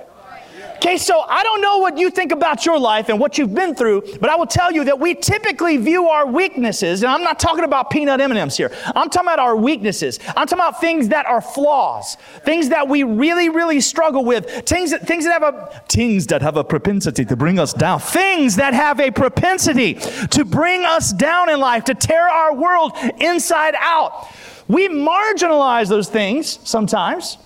Okay, 0.86 0.98
so 0.98 1.22
I 1.22 1.42
don't 1.42 1.62
know 1.62 1.80
what 1.80 1.98
you 1.98 2.12
think 2.12 2.32
about 2.32 2.66
your 2.66 2.78
life 2.78 3.10
and 3.10 3.20
what 3.20 3.40
you've 3.40 3.56
been 3.56 3.74
through, 3.74 4.04
but 4.20 4.30
I 4.30 4.36
will 4.36 4.46
tell 4.46 4.72
you 4.72 4.84
that 4.84 5.00
we 5.00 5.16
typically 5.16 5.78
view 5.78 6.10
our 6.10 6.28
weaknesses, 6.28 7.02
and 7.02 7.12
I'm 7.12 7.24
not 7.24 7.40
talking 7.40 7.64
about 7.64 7.90
peanut 7.90 8.22
M&Ms 8.22 8.58
here. 8.58 8.72
I'm 8.96 9.10
talking 9.10 9.28
about 9.28 9.40
our 9.40 9.56
weaknesses. 9.56 10.20
I'm 10.28 10.46
talking 10.46 10.60
about 10.60 10.82
things 10.82 11.10
that 11.10 11.26
are 11.26 11.42
flaws, 11.42 12.18
things 12.44 12.70
that 12.70 12.88
we 12.88 13.02
really, 13.02 13.50
really 13.50 13.82
struggle 13.82 14.24
with, 14.24 14.48
things 14.68 14.92
that, 14.92 15.08
things 15.08 15.24
that 15.26 15.42
have 15.42 15.56
a 15.56 15.84
things 15.90 16.28
that 16.28 16.44
have 16.44 16.58
a 16.58 16.64
propensity 16.64 17.26
to 17.26 17.36
bring 17.36 17.58
us 17.58 17.74
down, 17.74 18.00
things 18.00 18.58
that 18.58 18.76
have 18.76 19.00
a 19.00 19.10
propensity 19.10 19.96
to 19.96 20.46
bring 20.46 20.84
us 20.84 21.14
down 21.14 21.50
in 21.50 21.60
life, 21.60 21.86
to 21.86 21.96
tear 21.96 22.28
our 22.28 22.54
world 22.54 22.92
inside 23.20 23.76
out. 23.80 24.28
We 24.68 24.90
marginalize 24.90 25.90
those 25.90 26.10
things 26.10 26.60
sometimes. 26.64 27.38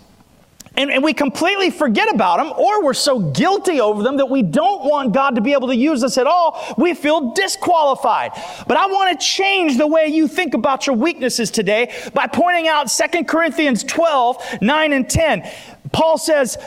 And, 0.75 0.91
and, 0.91 1.03
we 1.03 1.13
completely 1.13 1.71
forget 1.71 2.13
about 2.13 2.37
them, 2.37 2.53
or 2.57 2.81
we're 2.83 2.93
so 2.93 3.19
guilty 3.19 3.81
over 3.81 4.01
them 4.01 4.15
that 4.17 4.29
we 4.29 4.43
don't 4.43 4.85
want 4.85 5.13
God 5.13 5.35
to 5.35 5.41
be 5.41 5.51
able 5.51 5.67
to 5.67 5.75
use 5.75 6.05
us 6.05 6.17
at 6.17 6.25
all. 6.25 6.73
We 6.77 6.93
feel 6.93 7.33
disqualified. 7.33 8.31
But 8.65 8.77
I 8.77 8.85
want 8.85 9.19
to 9.19 9.25
change 9.25 9.77
the 9.77 9.87
way 9.87 10.07
you 10.07 10.27
think 10.27 10.53
about 10.53 10.87
your 10.87 10.95
weaknesses 10.95 11.51
today 11.51 11.93
by 12.13 12.27
pointing 12.27 12.69
out 12.69 12.89
2 12.89 13.25
Corinthians 13.25 13.83
12, 13.83 14.61
9 14.61 14.93
and 14.93 15.09
10. 15.09 15.51
Paul 15.91 16.17
says, 16.17 16.57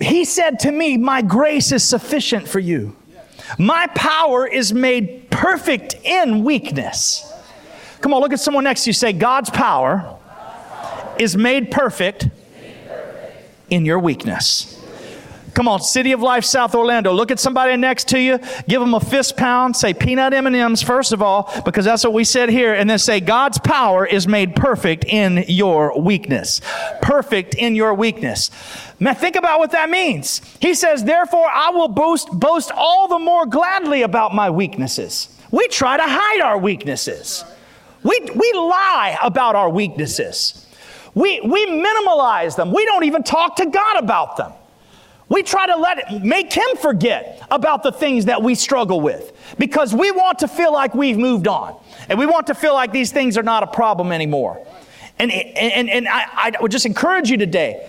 He 0.00 0.24
said 0.24 0.58
to 0.60 0.72
me, 0.72 0.96
My 0.96 1.22
grace 1.22 1.70
is 1.70 1.84
sufficient 1.84 2.48
for 2.48 2.58
you. 2.58 2.96
My 3.58 3.86
power 3.94 4.46
is 4.46 4.72
made 4.72 5.30
perfect 5.30 5.94
in 6.02 6.42
weakness. 6.42 7.31
Come 8.02 8.12
on, 8.12 8.20
look 8.20 8.32
at 8.32 8.40
someone 8.40 8.64
next 8.64 8.84
to 8.84 8.90
you. 8.90 8.94
Say, 8.94 9.12
God's 9.12 9.48
power 9.48 10.18
is 11.18 11.36
made 11.36 11.70
perfect 11.70 12.28
in 13.70 13.86
your 13.86 14.00
weakness. 14.00 14.78
Come 15.54 15.68
on, 15.68 15.80
City 15.80 16.12
of 16.12 16.20
Life, 16.20 16.44
South 16.44 16.74
Orlando. 16.74 17.12
Look 17.12 17.30
at 17.30 17.38
somebody 17.38 17.76
next 17.76 18.08
to 18.08 18.18
you. 18.18 18.38
Give 18.66 18.80
them 18.80 18.94
a 18.94 19.00
fist 19.00 19.36
pound. 19.36 19.76
Say 19.76 19.92
peanut 19.92 20.32
M&Ms 20.32 20.82
first 20.82 21.12
of 21.12 21.20
all, 21.20 21.52
because 21.64 21.84
that's 21.84 22.02
what 22.04 22.14
we 22.14 22.24
said 22.24 22.48
here. 22.48 22.74
And 22.74 22.88
then 22.88 22.98
say 22.98 23.20
God's 23.20 23.58
power 23.58 24.06
is 24.06 24.26
made 24.26 24.56
perfect 24.56 25.04
in 25.04 25.44
your 25.46 26.00
weakness. 26.00 26.60
Perfect 27.02 27.54
in 27.54 27.76
your 27.76 27.94
weakness. 27.94 28.50
Now 28.98 29.14
think 29.14 29.36
about 29.36 29.58
what 29.58 29.72
that 29.72 29.90
means. 29.90 30.40
He 30.58 30.74
says, 30.74 31.04
therefore 31.04 31.48
I 31.48 31.70
will 31.70 31.88
boast, 31.88 32.30
boast 32.32 32.72
all 32.74 33.06
the 33.08 33.18
more 33.18 33.44
gladly 33.44 34.02
about 34.02 34.34
my 34.34 34.48
weaknesses. 34.48 35.28
We 35.50 35.68
try 35.68 35.98
to 35.98 36.04
hide 36.06 36.40
our 36.40 36.56
weaknesses. 36.56 37.44
We, 38.02 38.20
we 38.34 38.52
lie 38.54 39.18
about 39.22 39.54
our 39.54 39.70
weaknesses. 39.70 40.66
We, 41.14 41.40
we 41.40 41.66
minimalize 41.66 42.56
them. 42.56 42.72
We 42.72 42.84
don't 42.84 43.04
even 43.04 43.22
talk 43.22 43.56
to 43.56 43.66
God 43.66 44.02
about 44.02 44.36
them. 44.36 44.52
We 45.28 45.42
try 45.42 45.66
to 45.66 45.76
let 45.76 45.98
it 45.98 46.22
make 46.22 46.52
him 46.52 46.76
forget 46.76 47.46
about 47.50 47.82
the 47.82 47.92
things 47.92 48.26
that 48.26 48.42
we 48.42 48.54
struggle 48.54 49.00
with 49.00 49.32
because 49.58 49.94
we 49.94 50.10
want 50.10 50.40
to 50.40 50.48
feel 50.48 50.72
like 50.72 50.94
we've 50.94 51.16
moved 51.16 51.48
on 51.48 51.80
and 52.08 52.18
we 52.18 52.26
want 52.26 52.48
to 52.48 52.54
feel 52.54 52.74
like 52.74 52.92
these 52.92 53.12
things 53.12 53.38
are 53.38 53.42
not 53.42 53.62
a 53.62 53.66
problem 53.66 54.12
anymore. 54.12 54.66
And, 55.18 55.32
and, 55.32 55.88
and 55.88 56.08
I, 56.08 56.52
I 56.56 56.60
would 56.60 56.72
just 56.72 56.84
encourage 56.84 57.30
you 57.30 57.36
today 57.36 57.88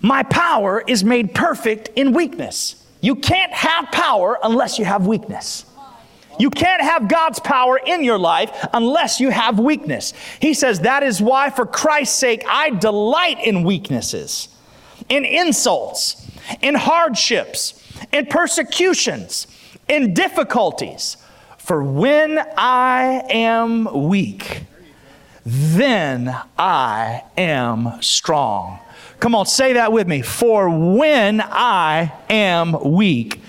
my 0.00 0.22
power 0.22 0.84
is 0.86 1.02
made 1.02 1.34
perfect 1.34 1.88
in 1.96 2.12
weakness. 2.12 2.84
You 3.00 3.16
can't 3.16 3.52
have 3.52 3.86
power 3.86 4.38
unless 4.42 4.78
you 4.78 4.84
have 4.84 5.06
weakness. 5.06 5.64
You 6.38 6.50
can't 6.50 6.82
have 6.82 7.08
God's 7.08 7.40
power 7.40 7.78
in 7.78 8.04
your 8.04 8.18
life 8.18 8.50
unless 8.72 9.20
you 9.20 9.30
have 9.30 9.58
weakness. 9.58 10.12
He 10.40 10.54
says, 10.54 10.80
That 10.80 11.02
is 11.02 11.20
why, 11.20 11.50
for 11.50 11.66
Christ's 11.66 12.16
sake, 12.16 12.44
I 12.48 12.70
delight 12.70 13.38
in 13.44 13.64
weaknesses, 13.64 14.48
in 15.08 15.24
insults, 15.24 16.30
in 16.60 16.74
hardships, 16.74 17.80
in 18.12 18.26
persecutions, 18.26 19.46
in 19.88 20.14
difficulties. 20.14 21.16
For 21.58 21.82
when 21.82 22.38
I 22.56 23.22
am 23.30 24.08
weak, 24.08 24.64
then 25.46 26.36
I 26.58 27.22
am 27.36 28.02
strong. 28.02 28.80
Come 29.20 29.34
on, 29.34 29.46
say 29.46 29.74
that 29.74 29.92
with 29.92 30.06
me. 30.06 30.20
For 30.20 30.68
when 30.68 31.40
I 31.40 32.12
am 32.28 32.92
weak, 32.92 33.40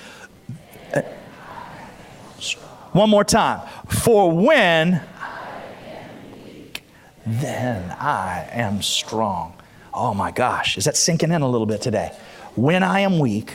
one 2.95 3.09
more 3.09 3.25
time. 3.25 3.59
For 3.89 4.31
when 4.31 5.01
I 5.19 5.61
am 5.99 6.43
weak, 6.45 6.83
then 7.25 7.91
I 7.91 8.47
am 8.51 8.81
strong. 8.81 9.53
Oh 9.93 10.13
my 10.13 10.31
gosh, 10.31 10.77
is 10.77 10.85
that 10.85 10.95
sinking 10.95 11.31
in 11.31 11.41
a 11.41 11.47
little 11.47 11.67
bit 11.67 11.81
today? 11.81 12.13
When 12.55 12.83
I 12.83 13.01
am 13.01 13.19
weak, 13.19 13.53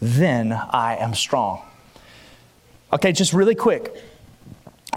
then 0.00 0.52
I 0.52 0.96
am 0.96 1.14
strong. 1.14 1.62
Okay, 2.92 3.10
just 3.10 3.32
really 3.32 3.56
quick. 3.56 3.92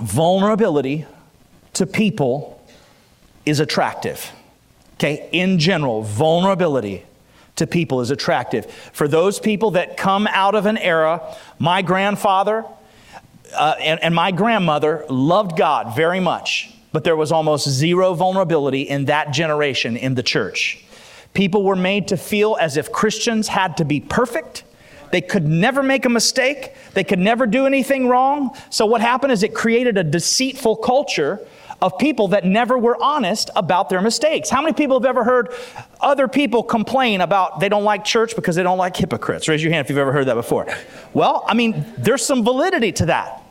Vulnerability 0.01 1.07
to 1.73 1.87
people 1.87 2.63
is 3.43 3.59
attractive. 3.59 4.31
Okay, 4.95 5.29
in 5.31 5.57
general, 5.57 6.03
vulnerability 6.03 7.05
to 7.55 7.65
people 7.65 8.01
is 8.01 8.11
attractive. 8.11 8.71
For 8.93 9.07
those 9.07 9.39
people 9.39 9.71
that 9.71 9.97
come 9.97 10.27
out 10.27 10.53
of 10.53 10.67
an 10.67 10.77
era, 10.77 11.35
my 11.57 11.81
grandfather, 11.81 12.65
uh, 13.55 13.75
and, 13.79 14.01
and 14.03 14.15
my 14.15 14.31
grandmother 14.31 15.05
loved 15.09 15.57
God 15.57 15.95
very 15.95 16.19
much, 16.19 16.73
but 16.91 17.03
there 17.03 17.15
was 17.15 17.31
almost 17.31 17.67
zero 17.69 18.13
vulnerability 18.13 18.81
in 18.83 19.05
that 19.05 19.31
generation 19.31 19.97
in 19.97 20.15
the 20.15 20.23
church. 20.23 20.83
People 21.33 21.63
were 21.63 21.75
made 21.75 22.09
to 22.09 22.17
feel 22.17 22.57
as 22.59 22.77
if 22.77 22.91
Christians 22.91 23.47
had 23.47 23.77
to 23.77 23.85
be 23.85 23.99
perfect. 23.99 24.63
They 25.11 25.21
could 25.21 25.47
never 25.47 25.83
make 25.83 26.05
a 26.05 26.09
mistake. 26.09 26.73
They 26.93 27.03
could 27.03 27.19
never 27.19 27.45
do 27.45 27.65
anything 27.65 28.07
wrong. 28.07 28.55
So, 28.69 28.85
what 28.85 29.01
happened 29.01 29.31
is 29.31 29.43
it 29.43 29.53
created 29.53 29.97
a 29.97 30.03
deceitful 30.03 30.77
culture 30.77 31.39
of 31.83 31.97
people 31.97 32.29
that 32.29 32.45
never 32.45 32.77
were 32.77 32.97
honest 33.03 33.49
about 33.57 33.89
their 33.89 34.01
mistakes. 34.01 34.49
How 34.49 34.61
many 34.61 34.73
people 34.73 34.97
have 34.97 35.05
ever 35.05 35.23
heard 35.25 35.53
other 35.99 36.29
people 36.29 36.63
complain 36.63 37.19
about 37.19 37.59
they 37.59 37.67
don't 37.67 37.83
like 37.83 38.05
church 38.05 38.37
because 38.37 38.55
they 38.55 38.63
don't 38.63 38.77
like 38.77 38.95
hypocrites? 38.95 39.49
Raise 39.49 39.61
your 39.61 39.73
hand 39.73 39.85
if 39.85 39.89
you've 39.89 39.99
ever 39.99 40.13
heard 40.13 40.27
that 40.27 40.35
before. 40.35 40.65
Well, 41.13 41.43
I 41.45 41.53
mean, 41.53 41.85
there's 41.97 42.25
some 42.25 42.43
validity 42.43 42.93
to 42.93 43.07
that. 43.07 43.42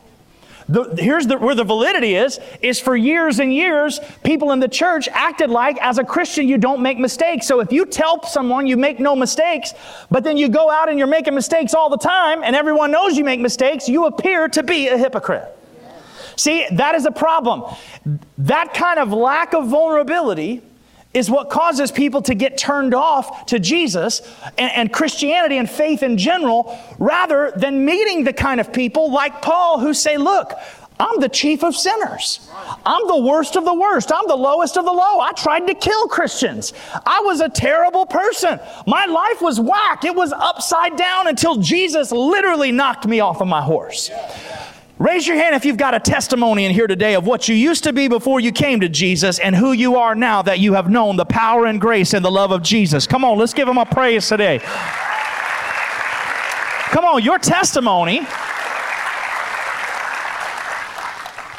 The, 0.73 0.95
here's 0.97 1.27
the, 1.27 1.37
where 1.37 1.53
the 1.53 1.63
validity 1.63 2.15
is 2.15 2.39
is 2.59 2.79
for 2.79 2.95
years 2.95 3.37
and 3.37 3.53
years 3.53 3.99
people 4.23 4.51
in 4.53 4.59
the 4.59 4.67
church 4.67 5.07
acted 5.09 5.51
like 5.51 5.77
as 5.79 5.99
a 5.99 6.03
christian 6.03 6.47
you 6.47 6.57
don't 6.57 6.81
make 6.81 6.97
mistakes. 6.97 7.45
So 7.45 7.59
if 7.59 7.71
you 7.71 7.85
tell 7.85 8.23
someone 8.23 8.65
you 8.65 8.75
make 8.75 8.99
no 8.99 9.15
mistakes 9.15 9.73
but 10.09 10.23
then 10.23 10.35
you 10.35 10.49
go 10.49 10.71
out 10.71 10.89
and 10.89 10.97
you're 10.97 11.05
making 11.05 11.35
mistakes 11.35 11.75
all 11.75 11.91
the 11.91 11.97
time 11.97 12.43
and 12.43 12.55
everyone 12.55 12.89
knows 12.89 13.15
you 13.15 13.23
make 13.23 13.39
mistakes 13.39 13.87
you 13.87 14.07
appear 14.07 14.47
to 14.47 14.63
be 14.63 14.87
a 14.87 14.97
hypocrite. 14.97 15.45
See 16.37 16.65
that 16.71 16.95
is 16.95 17.05
a 17.05 17.11
problem. 17.11 17.71
That 18.39 18.73
kind 18.73 18.97
of 18.97 19.13
lack 19.13 19.53
of 19.53 19.67
vulnerability 19.67 20.63
is 21.13 21.29
what 21.29 21.49
causes 21.49 21.91
people 21.91 22.21
to 22.23 22.33
get 22.33 22.57
turned 22.57 22.93
off 22.93 23.45
to 23.47 23.59
Jesus 23.59 24.21
and, 24.57 24.71
and, 24.71 24.93
Christianity 24.93 25.57
and 25.57 25.69
faith 25.69 26.01
in 26.01 26.17
general, 26.17 26.79
rather 26.97 27.53
than 27.55 27.85
meeting 27.85 28.23
the 28.23 28.33
kind 28.33 28.59
of 28.59 28.73
people 28.73 29.11
like 29.11 29.41
Paul 29.41 29.79
who 29.79 29.93
say, 29.93 30.17
Look, 30.17 30.53
I'm 30.99 31.19
the 31.19 31.29
chief 31.29 31.63
of 31.63 31.75
sinners. 31.75 32.49
I'm 32.85 33.07
the 33.07 33.17
worst 33.17 33.55
of 33.55 33.65
the 33.65 33.73
worst. 33.73 34.11
I'm 34.13 34.27
the 34.27 34.35
lowest 34.35 34.77
of 34.77 34.85
the 34.85 34.91
low. 34.91 35.19
I 35.19 35.33
tried 35.33 35.67
to 35.67 35.73
kill 35.73 36.07
Christians. 36.07 36.73
I 37.05 37.21
was 37.21 37.41
a 37.41 37.49
terrible 37.49 38.05
person. 38.05 38.59
My 38.87 39.05
life 39.05 39.41
was 39.41 39.59
whack. 39.59 40.05
It 40.05 40.15
was 40.15 40.31
upside 40.31 40.95
down 40.95 41.27
until 41.27 41.57
Jesus 41.57 42.11
literally 42.11 42.71
knocked 42.71 43.07
me 43.07 43.19
off 43.19 43.41
of 43.41 43.47
my 43.47 43.61
horse. 43.61 44.11
Raise 44.99 45.27
your 45.27 45.37
hand 45.37 45.55
if 45.55 45.65
you've 45.65 45.77
got 45.77 45.95
a 45.95 45.99
testimony 45.99 46.65
in 46.65 46.71
here 46.71 46.85
today 46.85 47.15
of 47.15 47.25
what 47.25 47.47
you 47.47 47.55
used 47.55 47.83
to 47.85 47.93
be 47.93 48.07
before 48.07 48.39
you 48.39 48.51
came 48.51 48.79
to 48.81 48.87
Jesus 48.87 49.39
and 49.39 49.55
who 49.55 49.71
you 49.71 49.95
are 49.95 50.13
now 50.13 50.43
that 50.43 50.59
you 50.59 50.73
have 50.73 50.89
known 50.89 51.15
the 51.15 51.25
power 51.25 51.65
and 51.65 51.81
grace 51.81 52.13
and 52.13 52.23
the 52.23 52.29
love 52.29 52.51
of 52.51 52.61
Jesus. 52.61 53.07
Come 53.07 53.25
on, 53.25 53.39
let's 53.39 53.53
give 53.53 53.67
him 53.67 53.77
a 53.79 53.85
praise 53.85 54.27
today. 54.27 54.59
Come 56.91 57.05
on, 57.05 57.23
your 57.23 57.39
testimony 57.39 58.19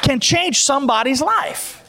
can 0.01 0.21
change 0.21 0.61
somebody's 0.61 1.21
life. 1.21 1.83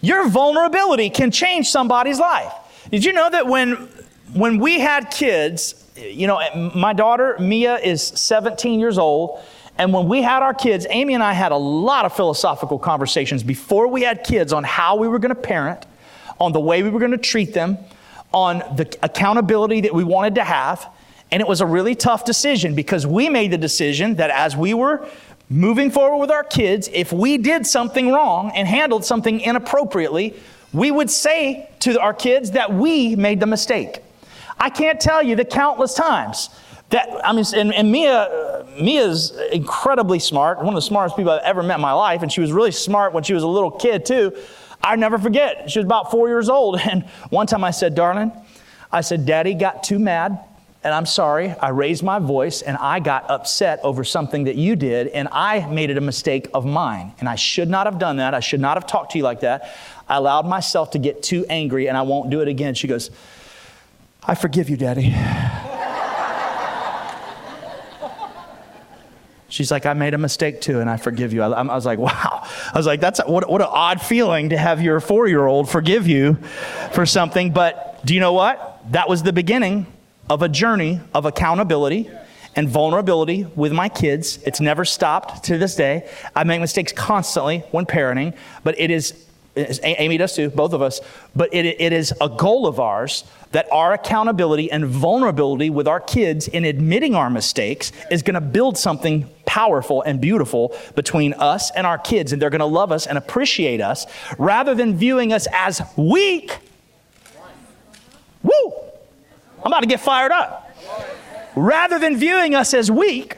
Your 0.00 0.28
vulnerability 0.28 1.10
can 1.10 1.30
change 1.30 1.68
somebody's 1.68 2.18
life. 2.18 2.52
Did 2.90 3.04
you 3.04 3.12
know 3.12 3.28
that 3.28 3.46
when 3.46 3.88
when 4.32 4.58
we 4.58 4.80
had 4.80 5.10
kids, 5.10 5.90
you 5.96 6.26
know, 6.26 6.40
my 6.74 6.94
daughter 6.94 7.36
Mia 7.38 7.76
is 7.76 8.02
17 8.02 8.80
years 8.80 8.96
old 8.96 9.40
and 9.80 9.94
when 9.94 10.08
we 10.08 10.20
had 10.20 10.42
our 10.42 10.52
kids, 10.52 10.86
Amy 10.90 11.14
and 11.14 11.22
I 11.22 11.32
had 11.32 11.52
a 11.52 11.56
lot 11.56 12.04
of 12.04 12.14
philosophical 12.14 12.78
conversations 12.78 13.42
before 13.42 13.88
we 13.88 14.02
had 14.02 14.24
kids 14.24 14.52
on 14.52 14.62
how 14.62 14.96
we 14.96 15.08
were 15.08 15.18
going 15.18 15.34
to 15.34 15.40
parent, 15.40 15.86
on 16.38 16.52
the 16.52 16.60
way 16.60 16.82
we 16.82 16.90
were 16.90 16.98
going 16.98 17.12
to 17.12 17.16
treat 17.16 17.54
them, 17.54 17.78
on 18.30 18.58
the 18.76 18.94
accountability 19.02 19.80
that 19.80 19.94
we 19.94 20.04
wanted 20.04 20.34
to 20.34 20.44
have. 20.44 20.86
And 21.32 21.40
it 21.40 21.48
was 21.48 21.62
a 21.62 21.66
really 21.66 21.94
tough 21.94 22.26
decision 22.26 22.74
because 22.74 23.06
we 23.06 23.30
made 23.30 23.52
the 23.52 23.56
decision 23.56 24.16
that 24.16 24.28
as 24.28 24.54
we 24.54 24.74
were 24.74 25.08
moving 25.48 25.90
forward 25.90 26.18
with 26.18 26.30
our 26.30 26.44
kids, 26.44 26.90
if 26.92 27.10
we 27.10 27.38
did 27.38 27.66
something 27.66 28.12
wrong 28.12 28.52
and 28.54 28.68
handled 28.68 29.06
something 29.06 29.40
inappropriately, 29.40 30.34
we 30.74 30.90
would 30.90 31.08
say 31.08 31.70
to 31.78 31.98
our 31.98 32.12
kids 32.12 32.50
that 32.50 32.70
we 32.70 33.16
made 33.16 33.40
the 33.40 33.46
mistake. 33.46 34.00
I 34.58 34.68
can't 34.68 35.00
tell 35.00 35.22
you 35.22 35.36
the 35.36 35.46
countless 35.46 35.94
times 35.94 36.50
that 36.90 37.08
I 37.24 37.32
mean, 37.32 37.44
and, 37.54 37.72
and 37.72 37.90
Mia, 37.90 38.49
Mia's 38.80 39.30
incredibly 39.52 40.18
smart, 40.18 40.58
one 40.58 40.68
of 40.68 40.74
the 40.74 40.82
smartest 40.82 41.16
people 41.16 41.32
I've 41.32 41.42
ever 41.42 41.62
met 41.62 41.76
in 41.76 41.80
my 41.80 41.92
life, 41.92 42.22
and 42.22 42.32
she 42.32 42.40
was 42.40 42.52
really 42.52 42.72
smart 42.72 43.12
when 43.12 43.22
she 43.22 43.34
was 43.34 43.42
a 43.42 43.48
little 43.48 43.70
kid 43.70 44.04
too. 44.06 44.36
I 44.82 44.96
never 44.96 45.18
forget. 45.18 45.70
She 45.70 45.78
was 45.78 45.84
about 45.84 46.10
four 46.10 46.28
years 46.28 46.48
old, 46.48 46.80
and 46.90 47.04
one 47.30 47.46
time 47.46 47.64
I 47.64 47.70
said, 47.70 47.94
"Darling," 47.94 48.32
I 48.90 49.00
said, 49.00 49.26
"Daddy 49.26 49.54
got 49.54 49.82
too 49.82 49.98
mad." 49.98 50.38
And 50.82 50.94
I'm 50.94 51.04
sorry, 51.04 51.50
I 51.50 51.68
raised 51.68 52.02
my 52.02 52.18
voice 52.18 52.62
and 52.62 52.74
I 52.78 53.00
got 53.00 53.28
upset 53.28 53.80
over 53.82 54.02
something 54.02 54.44
that 54.44 54.56
you 54.56 54.76
did, 54.76 55.08
and 55.08 55.28
I 55.30 55.66
made 55.66 55.90
it 55.90 55.98
a 55.98 56.00
mistake 56.00 56.48
of 56.54 56.64
mine. 56.64 57.12
And 57.20 57.28
I 57.28 57.34
should 57.34 57.68
not 57.68 57.86
have 57.86 57.98
done 57.98 58.16
that. 58.16 58.32
I 58.32 58.40
should 58.40 58.60
not 58.60 58.78
have 58.78 58.86
talked 58.86 59.12
to 59.12 59.18
you 59.18 59.24
like 59.24 59.40
that. 59.40 59.76
I 60.08 60.16
allowed 60.16 60.46
myself 60.46 60.92
to 60.92 60.98
get 60.98 61.22
too 61.22 61.44
angry, 61.50 61.88
and 61.88 61.98
I 61.98 62.02
won't 62.02 62.30
do 62.30 62.40
it 62.40 62.48
again. 62.48 62.72
She 62.72 62.88
goes, 62.88 63.10
I 64.22 64.34
forgive 64.34 64.70
you, 64.70 64.78
Daddy. 64.78 65.14
She's 69.50 69.70
like, 69.70 69.84
I 69.84 69.94
made 69.94 70.14
a 70.14 70.18
mistake 70.18 70.60
too, 70.60 70.80
and 70.80 70.88
I 70.88 70.96
forgive 70.96 71.32
you. 71.32 71.42
I, 71.42 71.48
I 71.48 71.74
was 71.74 71.84
like, 71.84 71.98
wow. 71.98 72.46
I 72.72 72.76
was 72.76 72.86
like, 72.86 73.00
that's 73.00 73.18
a, 73.18 73.24
what, 73.24 73.50
what 73.50 73.60
an 73.60 73.68
odd 73.68 74.00
feeling 74.00 74.50
to 74.50 74.56
have 74.56 74.80
your 74.80 75.00
four 75.00 75.26
year 75.26 75.44
old 75.44 75.68
forgive 75.68 76.06
you 76.06 76.38
for 76.92 77.04
something. 77.04 77.52
But 77.52 78.04
do 78.06 78.14
you 78.14 78.20
know 78.20 78.32
what? 78.32 78.80
That 78.92 79.08
was 79.08 79.24
the 79.24 79.32
beginning 79.32 79.86
of 80.30 80.42
a 80.42 80.48
journey 80.48 81.00
of 81.12 81.26
accountability 81.26 82.08
and 82.54 82.68
vulnerability 82.68 83.44
with 83.56 83.72
my 83.72 83.88
kids. 83.88 84.38
It's 84.46 84.60
never 84.60 84.84
stopped 84.84 85.44
to 85.44 85.58
this 85.58 85.74
day. 85.74 86.08
I 86.34 86.44
make 86.44 86.60
mistakes 86.60 86.92
constantly 86.92 87.58
when 87.72 87.86
parenting, 87.86 88.36
but 88.62 88.78
it 88.78 88.90
is 88.90 89.26
Amy 89.56 90.16
does 90.16 90.34
too, 90.34 90.48
both 90.50 90.72
of 90.72 90.80
us. 90.80 91.00
But 91.34 91.52
it, 91.52 91.66
it 91.66 91.92
is 91.92 92.14
a 92.20 92.28
goal 92.28 92.66
of 92.66 92.78
ours 92.78 93.24
that 93.50 93.66
our 93.72 93.92
accountability 93.92 94.70
and 94.70 94.86
vulnerability 94.86 95.70
with 95.70 95.88
our 95.88 96.00
kids 96.00 96.46
in 96.46 96.64
admitting 96.64 97.14
our 97.14 97.28
mistakes 97.30 97.90
is 98.10 98.22
going 98.22 98.34
to 98.34 98.40
build 98.40 98.78
something 98.78 99.28
powerful 99.50 100.00
and 100.02 100.20
beautiful 100.20 100.76
between 100.94 101.32
us 101.32 101.72
and 101.72 101.84
our 101.84 101.98
kids. 101.98 102.32
And 102.32 102.40
they're 102.40 102.50
going 102.50 102.60
to 102.60 102.66
love 102.66 102.92
us 102.92 103.08
and 103.08 103.18
appreciate 103.18 103.80
us 103.80 104.06
rather 104.38 104.76
than 104.76 104.96
viewing 104.96 105.32
us 105.32 105.48
as 105.52 105.82
weak. 105.96 106.56
Woo! 108.44 108.72
I'm 109.58 109.66
about 109.66 109.80
to 109.80 109.88
get 109.88 109.98
fired 109.98 110.30
up. 110.30 110.70
Rather 111.56 111.98
than 111.98 112.16
viewing 112.16 112.54
us 112.54 112.72
as 112.74 112.92
weak, 112.92 113.36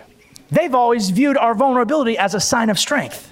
they've 0.50 0.74
always 0.74 1.08
viewed 1.08 1.38
our 1.38 1.54
vulnerability 1.54 2.18
as 2.18 2.34
a 2.34 2.40
sign 2.40 2.68
of 2.68 2.78
strength. 2.78 3.30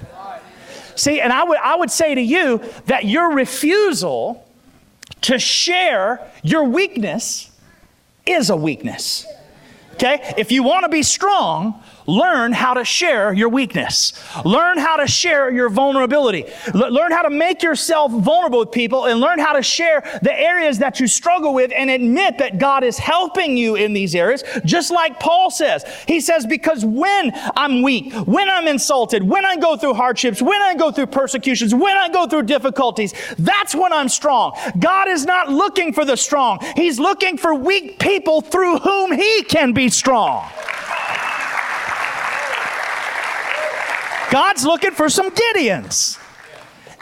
See, 0.97 1.21
and 1.21 1.35
I 1.35 1.45
would, 1.45 1.59
I 1.59 1.77
would 1.77 1.91
say 1.91 2.15
to 2.15 2.23
you 2.23 2.63
that 2.87 3.05
your 3.05 3.35
refusal 3.35 4.49
to 5.21 5.39
share 5.39 6.27
your 6.43 6.65
weakness 6.65 7.51
is 8.25 8.49
a 8.49 8.57
weakness. 8.57 9.27
Okay? 9.95 10.33
If 10.39 10.51
you 10.51 10.63
want 10.63 10.85
to 10.85 10.89
be 10.89 11.03
strong, 11.03 11.83
learn 12.07 12.53
how 12.53 12.75
to 12.75 12.85
share 12.85 13.33
your 13.33 13.49
weakness. 13.49 14.13
Learn 14.45 14.79
how 14.79 14.97
to 14.97 15.07
share 15.07 15.51
your 15.51 15.69
vulnerability. 15.69 16.45
L- 16.75 16.93
learn 16.93 17.13
how 17.13 17.23
to 17.23 17.31
make 17.31 17.63
yourself 17.63 18.13
vulnerable 18.13 18.61
with 18.61 18.73
people 18.73 19.07
and 19.07 19.21
learn 19.21 19.39
how 19.39 19.53
to 19.53 19.63
share 19.63 20.03
the 20.23 20.33
areas 20.33 20.79
that 20.79 21.01
you 21.01 21.07
struggle 21.07 21.55
with 21.55 21.73
and 21.75 21.91
admit 21.91 22.39
that 22.39 22.59
God 22.59 22.85
is 22.85 22.99
helping 22.99 23.57
you 23.57 23.77
in 23.77 23.93
these 23.93 24.15
areas, 24.15 24.43
just 24.65 24.91
like 24.91 25.21
Paul 25.21 25.51
says. 25.51 25.85
He 26.07 26.21
says, 26.21 26.47
Because 26.47 26.85
when 26.85 27.33
I'm 27.57 27.83
weak, 27.83 28.13
when 28.27 28.49
I'm 28.49 28.69
insulted, 28.69 29.23
when 29.23 29.45
I 29.45 29.57
go 29.57 29.77
through 29.77 29.95
hardships, 29.95 30.43
when 30.43 30.61
I 30.61 30.75
go 30.75 30.91
through 30.91 31.07
persecutions, 31.07 31.75
when 31.75 31.97
I 31.97 32.09
go 32.09 32.27
through 32.27 32.43
difficulties, 32.43 33.15
that's 33.39 33.75
when 33.75 33.93
I'm 33.93 34.09
strong. 34.09 34.57
God 34.79 35.09
is 35.09 35.25
not 35.25 35.49
looking 35.49 35.93
for 35.93 36.05
the 36.05 36.17
strong, 36.17 36.59
He's 36.77 36.99
looking 36.99 37.37
for 37.37 37.55
weak 37.55 37.99
people 37.99 38.41
through 38.41 38.79
whom 38.79 39.13
He 39.13 39.43
can 39.45 39.73
be 39.73 39.89
strong. 39.89 40.49
God's 44.31 44.65
looking 44.65 44.93
for 44.93 45.09
some 45.09 45.31
Gideons. 45.31 46.19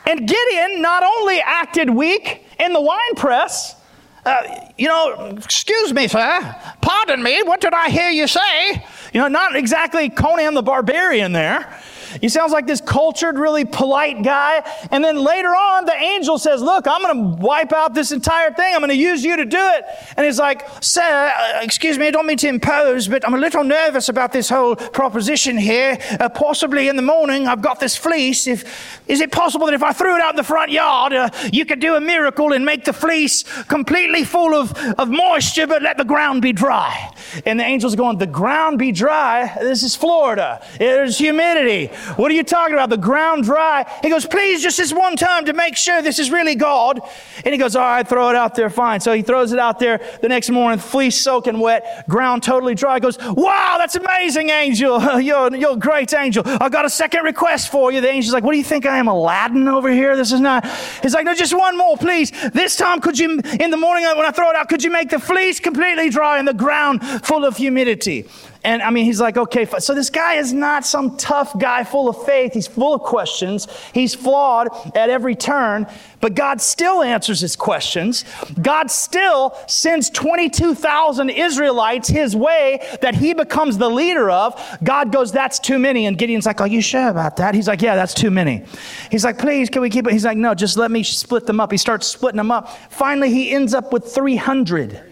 And 0.07 0.27
Gideon 0.27 0.81
not 0.81 1.03
only 1.03 1.41
acted 1.41 1.91
weak 1.91 2.47
in 2.59 2.73
the 2.73 2.81
wine 2.81 3.15
press, 3.17 3.77
uh, 4.25 4.71
you 4.77 4.89
know, 4.89 5.37
excuse 5.37 5.93
me, 5.93 6.09
sir, 6.09 6.57
pardon 6.81 7.23
me, 7.23 7.43
what 7.43 7.61
did 7.61 7.75
I 7.75 7.91
hear 7.91 8.09
you 8.09 8.27
say? 8.27 8.83
You 9.13 9.21
know, 9.21 9.29
not 9.29 9.57
exactly 9.57 10.09
Conan 10.09 10.55
the 10.55 10.63
Barbarian 10.63 11.33
there. 11.33 11.79
He 12.21 12.29
sounds 12.29 12.53
like 12.53 12.67
this 12.67 12.81
cultured, 12.81 13.39
really 13.39 13.65
polite 13.65 14.23
guy. 14.23 14.63
And 14.91 15.05
then 15.05 15.17
later 15.17 15.49
on, 15.49 15.85
the 15.85 15.95
angel 15.95 16.39
says, 16.39 16.63
Look, 16.63 16.87
I'm 16.87 17.03
going 17.03 17.37
to 17.37 17.43
wipe 17.43 17.73
out 17.73 17.95
this 17.95 18.13
entire 18.13 18.53
thing. 18.53 18.75
I'm 18.75 18.81
going 18.81 18.91
to 18.91 18.97
use 18.97 19.25
you 19.25 19.37
to 19.37 19.45
do 19.45 19.59
it. 19.59 19.85
And 20.17 20.27
he's 20.27 20.39
like, 20.39 20.67
Sir, 20.83 21.33
uh, 21.37 21.61
excuse 21.63 21.99
me, 21.99 22.07
I 22.07 22.11
don't 22.11 22.27
mean 22.27 22.39
to 22.39 22.49
impose, 22.49 23.09
but 23.09 23.27
I'm 23.27 23.35
a 23.35 23.39
little 23.39 23.65
nervous 23.65 24.09
about 24.09 24.33
this 24.33 24.49
whole 24.49 24.77
proposition 24.77 25.57
here. 25.57 25.99
Uh, 26.19 26.29
possibly 26.29 26.89
in 26.89 26.97
the 26.97 27.03
morning, 27.03 27.47
I've 27.47 27.63
got 27.63 27.81
this 27.81 27.97
fleece. 27.97 28.47
If, 28.47 29.01
is 29.09 29.21
it 29.21 29.33
possible 29.33 29.67
that 29.67 29.75
if 29.75 29.83
I 29.83 29.93
threw 29.93 30.17
it 30.17 30.21
out 30.21 30.31
in 30.31 30.37
the 30.37 30.45
front 30.45 30.71
yard, 30.71 31.13
uh, 31.13 31.31
you 31.53 31.65
could 31.65 31.81
do 31.81 31.95
a 31.95 32.01
miracle 32.01 32.53
and 32.53 32.65
make 32.65 32.85
the 32.85 32.93
fleece 32.93 33.45
completely 33.65 34.25
full 34.25 34.55
of, 34.55 34.77
of 34.99 35.09
moisture, 35.09 35.67
but 35.67 35.83
let 35.83 35.99
the 35.99 36.05
ground 36.05 36.43
be 36.43 36.53
dry? 36.53 37.15
And 37.45 37.59
the 37.61 37.65
angel's 37.65 37.97
going, 37.97 38.19
The 38.19 38.27
ground 38.27 38.79
be 38.79 38.93
dry? 38.93 39.57
This 39.61 39.83
is 39.83 39.95
Florida. 39.95 40.65
There's 40.79 41.19
humidity. 41.19 41.91
What 42.17 42.31
are 42.31 42.35
you 42.35 42.43
talking 42.43 42.75
about? 42.75 42.91
The 42.91 42.97
ground 42.97 43.45
dry. 43.45 43.85
He 44.03 44.11
goes, 44.11 44.27
Please, 44.27 44.63
just 44.63 44.79
this 44.79 44.93
one 44.93 45.17
time 45.17 45.45
to 45.47 45.53
make 45.53 45.77
sure 45.77 46.03
this 46.03 46.19
is 46.19 46.31
really 46.31 46.55
God. 46.55 47.01
And 47.45 47.53
he 47.53 47.59
goes, 47.59 47.77
All 47.77 47.83
right, 47.83 48.07
throw 48.07 48.31
it 48.31 48.37
out 48.37 48.55
there, 48.55 48.71
fine. 48.71 49.01
So 49.01 49.13
he 49.13 49.23
throws 49.23 49.53
it 49.53 49.59
out 49.59 49.79
there 49.79 50.01
the 50.21 50.29
next 50.29 50.51
morning, 50.51 50.79
fleece 50.79 51.21
soaking 51.21 51.59
wet, 51.59 52.09
ground 52.09 52.43
totally 52.43 52.75
dry. 52.75 52.95
He 52.95 53.01
goes, 53.01 53.19
Wow, 53.19 53.77
that's 53.79 53.97
amazing, 53.97 54.51
angel. 54.51 54.99
You're, 55.29 55.55
you're 55.55 55.73
a 55.73 55.77
great 55.77 56.15
angel. 56.15 56.43
I 56.47 56.69
got 56.69 56.85
a 56.85 56.91
second 56.91 57.25
request 57.25 57.71
for 57.71 57.93
you. 57.93 58.01
The 58.01 58.11
angel's 58.11 58.33
like, 58.33 58.45
What 58.45 58.53
do 58.53 58.59
you 58.59 58.65
think 58.65 58.87
I 58.87 58.99
am, 58.99 59.09
Aladdin 59.09 59.69
over 59.69 59.91
here? 59.91 60.17
This 60.17 60.33
is 60.33 60.41
not. 60.41 60.67
He's 61.03 61.15
like, 61.15 61.25
No, 61.25 61.35
just 61.35 61.57
one 61.57 61.77
more, 61.77 61.97
please. 61.97 62.31
This 62.53 62.77
time, 62.77 63.01
could 63.01 63.19
you, 63.19 63.41
in 63.61 63.71
the 63.71 63.77
morning 63.77 64.05
when 64.05 64.27
I 64.27 64.31
throw 64.31 64.51
it 64.51 64.57
out, 64.57 64.69
could 64.69 64.85
you 64.85 64.91
make 64.91 65.11
the 65.11 65.19
fleece 65.19 65.61
completely 65.61 66.11
dry 66.11 66.39
and 66.39 66.47
the 66.47 66.55
ground 66.55 67.03
full 67.25 67.45
of 67.45 67.57
humidity? 67.57 68.29
And 68.69 68.83
I 68.83 68.91
mean, 68.91 69.07
he's 69.07 69.19
like, 69.19 69.39
okay, 69.39 69.65
so 69.79 69.95
this 69.95 70.11
guy 70.11 70.35
is 70.35 70.53
not 70.53 70.85
some 70.85 71.17
tough 71.17 71.59
guy 71.59 71.85
full 71.85 72.07
of 72.07 72.23
faith. 72.27 72.53
He's 72.53 72.67
full 72.67 72.93
of 72.93 73.01
questions. 73.01 73.67
He's 73.95 74.15
flawed 74.15 74.69
at 74.95 75.09
every 75.09 75.35
turn, 75.35 75.87
but 76.21 76.35
God 76.35 76.61
still 76.61 77.03
answers 77.03 77.41
his 77.41 77.57
questions. 77.57 78.27
God 78.61 78.91
still 78.91 79.57
sends 79.69 80.11
22,000 80.11 81.31
Israelites 81.31 82.09
his 82.09 82.37
way 82.37 82.87
that 83.01 83.15
he 83.15 83.33
becomes 83.33 83.79
the 83.79 83.89
leader 83.89 84.31
of. 84.31 84.63
God 84.85 85.13
goes, 85.13 85.33
that's 85.33 85.59
too 85.59 85.79
many. 85.79 86.05
And 86.05 86.19
Gideon's 86.19 86.45
like, 86.45 86.61
are 86.61 86.69
you 86.69 86.83
sure 86.83 87.09
about 87.09 87.39
that? 87.39 87.55
He's 87.55 87.69
like, 87.69 87.81
yeah, 87.81 87.97
that's 87.97 88.13
too 88.13 88.31
many. 88.31 88.67
He's 89.11 89.25
like, 89.25 89.39
please, 89.39 89.71
can 89.71 89.81
we 89.81 89.89
keep 89.89 90.07
it? 90.07 90.13
He's 90.13 90.27
like, 90.27 90.37
no, 90.37 90.55
just 90.55 90.77
let 90.77 90.91
me 90.91 91.03
split 91.05 91.47
them 91.47 91.59
up. 91.59 91.73
He 91.73 91.79
starts 91.79 92.07
splitting 92.07 92.37
them 92.37 92.51
up. 92.51 92.69
Finally, 92.93 93.31
he 93.31 93.51
ends 93.51 93.73
up 93.73 93.95
with 93.95 94.05
300. 94.15 95.05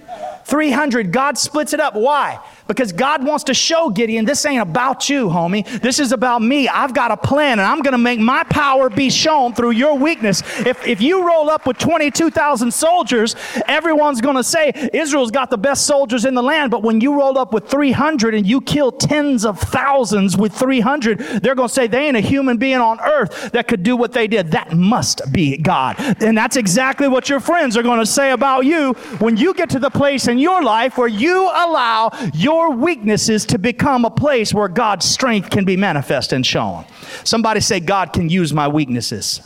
300. 0.45 1.11
God 1.11 1.37
splits 1.39 1.73
it 1.73 1.81
up. 1.81 1.95
Why? 1.95 2.39
Because 2.67 2.93
God 2.93 3.25
wants 3.25 3.45
to 3.45 3.55
show 3.55 3.91
Gideon, 3.91 4.25
this 4.25 4.45
ain't 4.45 4.63
about 4.63 5.09
you, 5.09 5.29
homie. 5.29 5.65
This 5.81 5.99
is 5.99 6.13
about 6.13 6.43
me. 6.43 6.69
I've 6.69 6.95
got 6.95 7.11
a 7.11 7.17
plan, 7.17 7.59
and 7.59 7.63
I'm 7.63 7.81
going 7.81 7.93
to 7.93 7.99
make 7.99 8.19
my 8.19 8.43
power 8.45 8.91
be 8.91 9.11
shown 9.11 9.55
through 9.55 9.73
your 9.73 9.97
weakness. 9.97 10.43
If, 10.67 10.87
if 10.87 11.01
you 11.01 11.27
roll 11.27 11.49
up 11.49 11.67
with 11.67 11.79
22,000 11.79 12.73
soldiers, 12.73 13.37
everyone's 13.67 14.21
going 14.21 14.37
to 14.37 14.45
say, 14.45 14.73
Israel's 14.93 15.31
got 15.31 15.51
the 15.51 15.59
best 15.59 15.87
soldiers 15.87 16.25
in 16.25 16.35
the 16.35 16.43
land. 16.43 16.71
But 16.71 16.83
when 16.83 17.01
you 17.01 17.19
roll 17.19 17.39
up 17.39 17.53
with 17.53 17.69
300 17.69 18.35
and 18.35 18.47
you 18.47 18.61
kill 18.61 18.91
tens 18.91 19.45
of 19.45 19.61
thousands 19.61 20.37
with 20.37 20.53
300, 20.53 21.19
they're 21.43 21.55
going 21.55 21.69
to 21.69 21.75
say, 21.75 21.87
they 21.87 22.07
ain't 22.07 22.17
a 22.17 22.21
human 22.21 22.57
being 22.57 22.79
on 22.79 23.01
earth 23.01 23.53
that 23.53 23.69
could 23.69 23.83
do 23.83 23.97
what 23.97 24.13
they 24.13 24.27
did. 24.27 24.51
That 24.51 24.73
must 24.73 25.33
be 25.33 25.57
God. 25.57 25.97
And 26.23 26.37
that's 26.37 26.57
exactly 26.57 27.09
what 27.09 27.29
your 27.29 27.41
friends 27.41 27.77
are 27.77 27.83
going 27.83 28.01
to 28.01 28.07
say 28.07 28.33
about 28.33 28.65
you 28.65 28.93
when 29.19 29.37
you 29.37 29.55
get 29.55 29.71
to 29.71 29.79
the 29.79 29.91
place 29.91 30.27
in 30.29 30.39
your 30.39 30.63
life 30.63 30.99
where 30.99 31.09
you 31.09 31.43
allow 31.43 32.11
your 32.35 32.56
your 32.57 32.71
weaknesses 32.71 33.45
to 33.45 33.59
become 33.59 34.07
a 34.07 34.11
place 34.11 34.55
where 34.55 34.69
God's 34.69 35.05
strength 35.05 35.51
can 35.51 35.65
be 35.65 35.77
manifest 35.77 36.33
and 36.33 36.45
shown. 36.45 36.87
Somebody 37.23 37.61
say, 37.61 37.81
God 37.81 38.15
can 38.15 38.31
use 38.31 38.53
my 38.53 38.67
weaknesses. 38.67 39.43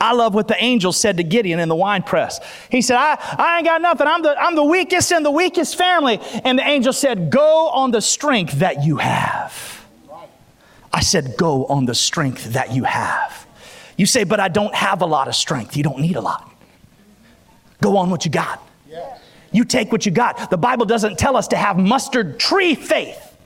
I 0.00 0.14
love 0.14 0.32
what 0.32 0.48
the 0.48 0.56
angel 0.58 0.92
said 0.92 1.18
to 1.18 1.22
Gideon 1.22 1.60
in 1.60 1.68
the 1.68 1.76
wine 1.76 2.02
press. 2.02 2.40
He 2.70 2.80
said, 2.80 2.96
I, 2.96 3.18
I 3.38 3.58
ain't 3.58 3.66
got 3.66 3.82
nothing. 3.82 4.06
I'm 4.06 4.22
the, 4.22 4.34
I'm 4.40 4.54
the 4.54 4.64
weakest 4.64 5.12
in 5.12 5.22
the 5.22 5.30
weakest 5.30 5.76
family. 5.76 6.18
And 6.42 6.58
the 6.58 6.66
angel 6.66 6.94
said, 6.94 7.30
Go 7.30 7.68
on 7.68 7.90
the 7.90 8.00
strength 8.00 8.54
that 8.60 8.82
you 8.82 8.96
have. 8.96 9.84
I 10.90 11.00
said, 11.02 11.36
Go 11.36 11.66
on 11.66 11.84
the 11.84 11.94
strength 11.94 12.54
that 12.54 12.72
you 12.72 12.84
have. 12.84 13.46
You 13.98 14.06
say, 14.06 14.24
But 14.24 14.40
I 14.40 14.48
don't 14.48 14.74
have 14.74 15.02
a 15.02 15.06
lot 15.06 15.28
of 15.28 15.34
strength. 15.34 15.76
You 15.76 15.82
don't 15.82 16.00
need 16.00 16.16
a 16.16 16.22
lot. 16.22 16.50
Go 17.82 17.98
on 17.98 18.08
what 18.08 18.24
you 18.24 18.30
got. 18.30 18.66
You 19.52 19.64
take 19.64 19.90
what 19.92 20.06
you 20.06 20.12
got. 20.12 20.50
The 20.50 20.56
Bible 20.56 20.86
doesn't 20.86 21.18
tell 21.18 21.36
us 21.36 21.48
to 21.48 21.56
have 21.56 21.76
mustard 21.76 22.38
tree 22.38 22.74
faith. 22.74 23.36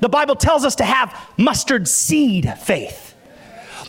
The 0.00 0.08
Bible 0.08 0.34
tells 0.34 0.64
us 0.64 0.74
to 0.76 0.84
have 0.84 1.16
mustard 1.36 1.88
seed 1.88 2.52
faith. 2.58 3.14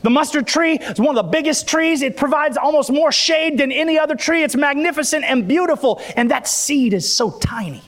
The 0.04 0.10
mustard 0.10 0.48
tree 0.48 0.74
is 0.76 1.00
one 1.00 1.18
of 1.18 1.26
the 1.26 1.32
biggest 1.32 1.68
trees. 1.68 2.02
It 2.02 2.18
provides 2.18 2.58
almost 2.58 2.92
more 2.92 3.12
shade 3.12 3.58
than 3.58 3.72
any 3.72 3.98
other 3.98 4.16
tree. 4.16 4.44
It's 4.44 4.56
magnificent 4.56 5.24
and 5.24 5.48
beautiful, 5.48 6.02
and 6.16 6.30
that 6.30 6.48
seed 6.48 6.94
is 6.94 7.12
so 7.12 7.32
tiny. 7.40 7.82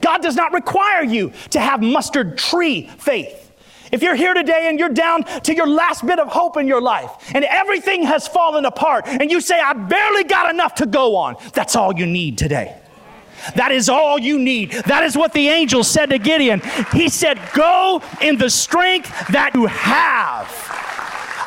God 0.00 0.22
does 0.22 0.34
not 0.34 0.52
require 0.52 1.04
you 1.04 1.32
to 1.50 1.60
have 1.60 1.82
mustard 1.82 2.36
tree 2.36 2.88
faith. 2.98 3.52
If 3.92 4.02
you're 4.02 4.14
here 4.14 4.32
today 4.32 4.68
and 4.68 4.78
you're 4.78 4.88
down 4.88 5.24
to 5.42 5.54
your 5.54 5.68
last 5.68 6.04
bit 6.06 6.18
of 6.18 6.28
hope 6.28 6.56
in 6.56 6.66
your 6.66 6.80
life 6.80 7.10
and 7.34 7.44
everything 7.44 8.04
has 8.04 8.26
fallen 8.26 8.64
apart 8.64 9.06
and 9.06 9.30
you 9.30 9.40
say, 9.42 9.60
I 9.60 9.74
barely 9.74 10.24
got 10.24 10.50
enough 10.50 10.76
to 10.76 10.86
go 10.86 11.16
on, 11.16 11.36
that's 11.52 11.76
all 11.76 11.94
you 11.94 12.06
need 12.06 12.38
today. 12.38 12.74
That 13.56 13.72
is 13.72 13.88
all 13.88 14.18
you 14.18 14.38
need. 14.38 14.72
That 14.86 15.04
is 15.04 15.16
what 15.16 15.32
the 15.32 15.48
angel 15.48 15.84
said 15.84 16.10
to 16.10 16.18
Gideon. 16.18 16.60
He 16.92 17.08
said, 17.08 17.40
Go 17.54 18.02
in 18.20 18.38
the 18.38 18.50
strength 18.50 19.28
that 19.28 19.54
you 19.54 19.66
have. 19.66 20.48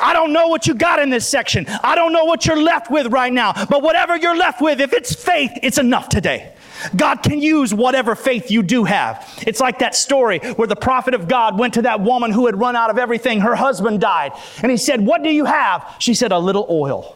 I 0.02 0.14
don't 0.14 0.34
know 0.34 0.48
what 0.48 0.68
you 0.68 0.74
got 0.74 1.00
in 1.00 1.10
this 1.10 1.28
section. 1.28 1.66
I 1.68 1.96
don't 1.96 2.14
know 2.14 2.26
what 2.26 2.46
you're 2.46 2.62
left 2.62 2.92
with 2.92 3.08
right 3.08 3.32
now. 3.32 3.54
But 3.54 3.82
whatever 3.82 4.18
you're 4.18 4.36
left 4.36 4.62
with, 4.62 4.80
if 4.80 4.94
it's 4.94 5.16
faith, 5.16 5.52
it's 5.64 5.78
enough 5.78 6.10
today. 6.10 6.54
God 6.96 7.24
can 7.24 7.40
use 7.40 7.74
whatever 7.74 8.16
faith 8.16 8.52
you 8.52 8.62
do 8.62 8.84
have. 8.84 9.28
It's 9.48 9.60
like 9.60 9.80
that 9.80 9.96
story 9.96 10.40
where 10.40 10.68
the 10.68 10.76
prophet 10.76 11.14
of 11.14 11.28
God 11.28 11.58
went 11.58 11.74
to 11.76 11.84
that 11.84 12.02
woman 12.02 12.32
who 12.32 12.46
had 12.46 12.60
run 12.60 12.76
out 12.76 12.90
of 12.90 12.98
everything. 12.98 13.40
Her 13.40 13.56
husband 13.56 14.02
died. 14.02 14.34
And 14.62 14.70
he 14.70 14.78
said, 14.78 15.06
What 15.06 15.24
do 15.24 15.30
you 15.30 15.46
have? 15.46 15.96
She 16.00 16.14
said, 16.14 16.32
A 16.32 16.40
little 16.40 16.68
oil. 16.70 17.15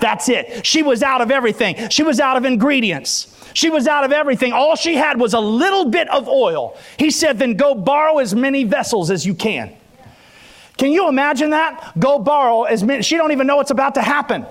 That's 0.00 0.28
it. 0.28 0.64
She 0.66 0.82
was 0.82 1.02
out 1.02 1.20
of 1.20 1.30
everything. 1.30 1.88
She 1.90 2.02
was 2.02 2.20
out 2.20 2.36
of 2.36 2.44
ingredients. 2.44 3.36
She 3.52 3.70
was 3.70 3.86
out 3.86 4.04
of 4.04 4.12
everything. 4.12 4.52
All 4.52 4.76
she 4.76 4.94
had 4.94 5.20
was 5.20 5.34
a 5.34 5.40
little 5.40 5.86
bit 5.86 6.08
of 6.08 6.28
oil. 6.28 6.76
He 6.98 7.10
said, 7.10 7.38
Then 7.38 7.54
go 7.54 7.74
borrow 7.74 8.18
as 8.18 8.34
many 8.34 8.64
vessels 8.64 9.10
as 9.10 9.26
you 9.26 9.34
can. 9.34 9.76
Can 10.78 10.92
you 10.92 11.08
imagine 11.08 11.50
that? 11.50 11.92
Go 11.98 12.18
borrow 12.18 12.62
as 12.62 12.82
many. 12.82 13.02
She 13.02 13.16
don't 13.16 13.32
even 13.32 13.46
know 13.46 13.56
what's 13.56 13.70
about 13.70 13.94
to 13.96 14.02
happen. 14.02 14.46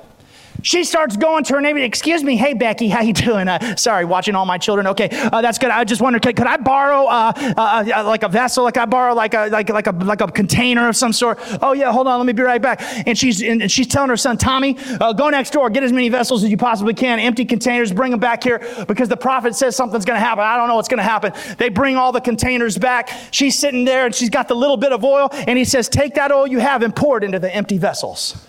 She 0.63 0.83
starts 0.83 1.17
going 1.17 1.43
to 1.45 1.53
her 1.55 1.61
neighbor. 1.61 1.79
Excuse 1.79 2.23
me, 2.23 2.35
hey 2.35 2.53
Becky, 2.53 2.89
how 2.89 3.01
you 3.01 3.13
doing? 3.29 3.47
Uh, 3.47 3.75
sorry, 3.75 4.05
watching 4.05 4.35
all 4.35 4.45
my 4.45 4.57
children. 4.57 4.87
Okay, 4.87 5.09
uh, 5.11 5.41
that's 5.41 5.57
good. 5.57 5.69
I 5.69 5.83
just 5.83 6.01
wondered, 6.01 6.21
could, 6.21 6.35
could 6.35 6.47
I 6.47 6.57
borrow 6.57 7.05
uh, 7.05 7.33
uh, 7.35 7.85
uh, 7.95 8.03
like 8.05 8.23
a 8.23 8.29
vessel? 8.29 8.63
Like 8.63 8.77
I 8.77 8.85
borrow 8.85 9.13
like 9.13 9.33
a 9.33 9.47
like 9.47 9.69
like 9.69 9.87
a 9.87 9.91
like 9.91 10.21
a 10.21 10.27
container 10.27 10.87
of 10.87 10.95
some 10.95 11.13
sort? 11.13 11.39
Oh 11.61 11.73
yeah, 11.73 11.91
hold 11.91 12.07
on, 12.07 12.19
let 12.19 12.25
me 12.25 12.33
be 12.33 12.43
right 12.43 12.61
back. 12.61 12.81
And 13.07 13.17
she's 13.17 13.41
and 13.41 13.71
she's 13.71 13.87
telling 13.87 14.09
her 14.09 14.17
son 14.17 14.37
Tommy, 14.37 14.77
uh, 14.99 15.13
go 15.13 15.29
next 15.29 15.51
door, 15.51 15.69
get 15.69 15.83
as 15.83 15.91
many 15.91 16.09
vessels 16.09 16.43
as 16.43 16.49
you 16.49 16.57
possibly 16.57 16.93
can, 16.93 17.19
empty 17.19 17.45
containers, 17.45 17.91
bring 17.91 18.11
them 18.11 18.19
back 18.19 18.43
here 18.43 18.59
because 18.87 19.09
the 19.09 19.17
prophet 19.17 19.55
says 19.55 19.75
something's 19.75 20.05
going 20.05 20.19
to 20.19 20.25
happen. 20.25 20.43
I 20.43 20.57
don't 20.57 20.67
know 20.67 20.75
what's 20.75 20.87
going 20.87 20.99
to 20.99 21.03
happen. 21.03 21.33
They 21.57 21.69
bring 21.69 21.95
all 21.95 22.11
the 22.11 22.21
containers 22.21 22.77
back. 22.77 23.09
She's 23.31 23.57
sitting 23.57 23.85
there 23.85 24.05
and 24.05 24.15
she's 24.15 24.29
got 24.29 24.47
the 24.47 24.55
little 24.55 24.77
bit 24.77 24.91
of 24.91 25.03
oil, 25.03 25.29
and 25.31 25.57
he 25.57 25.65
says, 25.65 25.89
take 25.89 26.15
that 26.15 26.31
oil 26.31 26.47
you 26.47 26.59
have 26.59 26.83
and 26.83 26.95
pour 26.95 27.17
it 27.17 27.23
into 27.23 27.39
the 27.39 27.53
empty 27.53 27.77
vessels. 27.77 28.48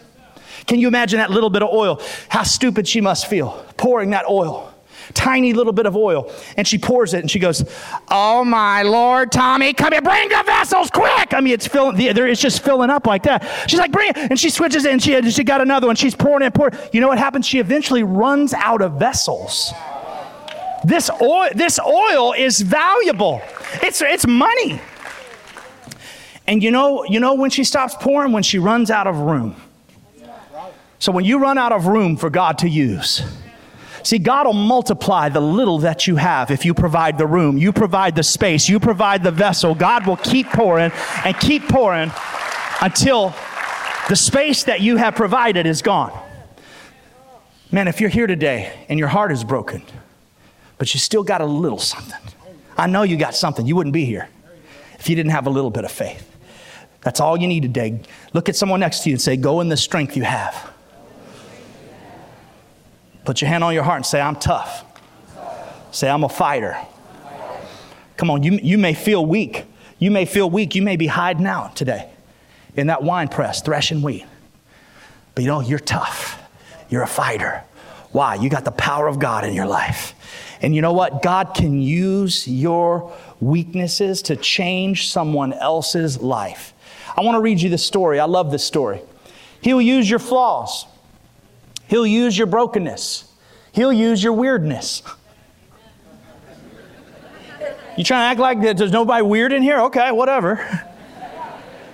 Can 0.67 0.79
you 0.79 0.89
imagine 0.89 1.19
that 1.19 1.31
little 1.31 1.51
bit 1.51 1.63
of 1.63 1.71
oil? 1.71 2.01
How 2.29 2.43
stupid 2.43 2.87
she 2.87 3.01
must 3.01 3.27
feel 3.27 3.65
pouring 3.77 4.11
that 4.11 4.27
oil. 4.29 4.73
Tiny 5.15 5.55
little 5.55 5.73
bit 5.73 5.87
of 5.87 5.97
oil. 5.97 6.31
And 6.57 6.69
she 6.69 6.79
pours 6.79 7.15
it 7.15 7.21
and 7.21 7.31
she 7.31 7.39
goes, 7.39 7.65
Oh 8.09 8.45
my 8.45 8.83
Lord, 8.83 9.33
Tommy, 9.33 9.73
come 9.73 9.93
here, 9.93 10.03
bring 10.03 10.29
the 10.29 10.43
vessels 10.47 10.91
quick. 10.91 11.35
I 11.35 11.41
mean, 11.41 11.55
it's 11.55 11.67
filling, 11.67 11.97
it's 11.99 12.41
just 12.41 12.63
filling 12.63 12.91
up 12.91 13.07
like 13.07 13.25
that. 13.25 13.49
She's 13.69 13.81
like, 13.81 13.91
Bring 13.91 14.11
it. 14.11 14.17
And 14.17 14.39
she 14.39 14.51
switches 14.51 14.85
it 14.85 14.93
and 14.93 15.03
she, 15.03 15.31
she 15.31 15.43
got 15.43 15.61
another 15.61 15.87
one. 15.87 15.97
She's 15.97 16.15
pouring 16.15 16.47
it, 16.47 16.55
pouring 16.55 16.75
You 16.93 17.01
know 17.01 17.09
what 17.09 17.19
happens? 17.19 17.47
She 17.47 17.59
eventually 17.59 18.03
runs 18.03 18.55
out 18.55 18.83
of 18.83 18.99
vessels. 18.99 19.73
This 20.85 21.11
oil, 21.21 21.49
this 21.55 21.79
oil 21.81 22.33
is 22.33 22.61
valuable. 22.61 23.43
It's, 23.83 24.01
it's 24.01 24.27
money. 24.27 24.81
And 26.47 26.63
you 26.63 26.71
know, 26.71 27.05
you 27.05 27.21
know 27.21 27.35
when 27.35 27.51
she 27.51 27.65
stops 27.65 27.95
pouring? 27.99 28.33
When 28.33 28.43
she 28.43 28.59
runs 28.59 28.91
out 28.91 29.07
of 29.07 29.17
room. 29.17 29.57
So 31.01 31.13
when 31.13 31.25
you 31.25 31.39
run 31.39 31.57
out 31.57 31.73
of 31.73 31.87
room 31.87 32.17
for 32.19 32.29
God 32.29 32.59
to 32.59 32.69
use, 32.69 33.23
see, 34.03 34.19
God 34.19 34.47
will 34.47 34.53
multiply 34.53 35.31
the 35.31 35.41
little 35.41 35.79
that 35.79 36.07
you 36.07 36.17
have 36.17 36.51
if 36.51 36.67
you 36.67 36.75
provide 36.75 37.17
the 37.17 37.27
room, 37.27 37.57
you 37.57 37.73
provide 37.73 38.15
the 38.15 38.23
space, 38.23 38.69
you 38.69 38.79
provide 38.79 39.23
the 39.23 39.31
vessel. 39.31 39.75
God 39.75 40.07
will 40.07 40.19
keep 40.19 40.47
pouring 40.49 40.93
and 41.25 41.35
keep 41.41 41.67
pouring 41.69 42.13
until 42.83 43.35
the 44.11 44.15
space 44.17 44.65
that 44.65 44.83
you 44.83 44.99
have 44.99 45.15
provided 45.15 45.67
is 45.67 45.81
gone. 45.81 46.13
Man, 47.73 47.89
if 47.89 47.99
you're 47.99 48.11
here 48.11 48.27
today 48.27 48.85
and 48.91 48.99
your 48.99 49.09
heart 49.09 49.33
is 49.33 49.43
broken, 49.43 49.83
but 50.77 50.93
you 50.93 51.01
still 51.01 51.23
got 51.23 51.41
a 51.41 51.47
little 51.47 51.79
something, 51.79 52.21
I 52.77 52.87
know 52.89 53.05
you 53.05 53.17
got 53.17 53.35
something. 53.35 53.67
You 53.67 53.75
wouldn't 53.75 53.95
be 53.95 54.05
here 54.05 54.29
if 54.99 55.09
you 55.09 55.17
didn't 55.17 55.33
have 55.33 55.47
a 55.47 55.51
little 55.51 55.71
bit 55.71 55.85
of 55.85 55.91
faith. 55.91 56.27
That's 57.01 57.21
all 57.21 57.39
you 57.39 57.49
need 57.49 57.63
today. 57.63 58.01
Look 58.35 58.51
at 58.51 58.57
someone 58.57 58.81
next 58.81 59.01
to 59.05 59.09
you 59.09 59.15
and 59.15 59.23
say, 59.23 59.39
Go 59.39 59.63
in 59.63 59.71
the 59.71 59.77
strength 59.79 60.15
you 60.15 60.25
have. 60.25 60.70
Put 63.25 63.41
your 63.41 63.49
hand 63.49 63.63
on 63.65 63.75
your 63.75 63.83
heart 63.83 63.97
and 63.97 64.07
say, 64.07 64.21
I'm 64.21 64.37
tough. 64.37 64.85
Say, 65.93 66.09
I'm 66.09 66.25
a 66.25 66.29
fighter. 66.29 66.77
Come 68.17 68.31
on, 68.31 68.43
you, 68.43 68.53
you 68.63 68.79
may 68.79 68.95
feel 68.95 69.25
weak. 69.25 69.65
You 69.99 70.11
may 70.11 70.25
feel 70.25 70.49
weak. 70.49 70.75
You 70.75 70.83
may 70.83 70.97
be 70.97 71.07
hiding 71.07 71.47
out 71.47 71.77
today 71.77 72.11
in 72.77 72.87
that 72.89 73.03
wine 73.03 73.29
press, 73.29 73.63
threshing 73.63 74.03
wheat. 74.03 74.25
But 75.35 75.45
you 75.45 75.49
know, 75.49 75.61
you're 75.61 75.79
tough. 75.79 76.41
You're 76.89 77.03
a 77.03 77.09
fighter. 77.09 77.63
Why? 78.13 78.35
You 78.35 78.51
got 78.51 78.65
the 78.65 78.73
power 78.73 79.07
of 79.07 79.19
God 79.19 79.45
in 79.45 79.55
your 79.55 79.67
life. 79.67 80.15
And 80.63 80.75
you 80.75 80.83
know 80.83 80.93
what? 80.93 81.23
God 81.23 81.55
can 81.55 81.81
use 81.81 82.47
your 82.47 83.17
weaknesses 83.41 84.23
to 84.23 84.37
change 84.37 85.11
someone 85.11 85.53
else's 85.53 86.19
life. 86.21 86.75
I 87.17 87.23
want 87.23 87.37
to 87.37 87.41
read 87.41 87.61
you 87.61 87.71
this 87.71 87.85
story. 87.85 88.21
I 88.21 88.27
love 88.27 88.51
this 88.51 88.65
story. 88.65 89.01
He'll 89.63 89.81
use 89.81 90.09
your 90.09 90.19
flaws, 90.19 90.87
He'll 91.91 92.07
use 92.07 92.39
your 92.39 92.47
brokenness, 92.47 93.25
He'll 93.73 93.93
use 93.93 94.23
your 94.23 94.33
weirdness. 94.33 95.03
You 97.99 98.05
trying 98.05 98.23
to 98.23 98.31
act 98.31 98.41
like 98.41 98.77
there's 98.79 98.93
nobody 98.93 99.23
weird 99.23 99.53
in 99.53 99.63
here? 99.63 99.81
Okay, 99.81 100.11
whatever. 100.13 100.87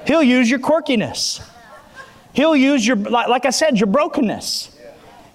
He'll 0.06 0.22
use 0.22 0.48
your 0.48 0.60
quirkiness. 0.60 1.44
He'll 2.32 2.54
use 2.54 2.86
your, 2.86 2.96
like 2.96 3.44
I 3.46 3.50
said, 3.50 3.80
your 3.80 3.88
brokenness. 3.88 4.78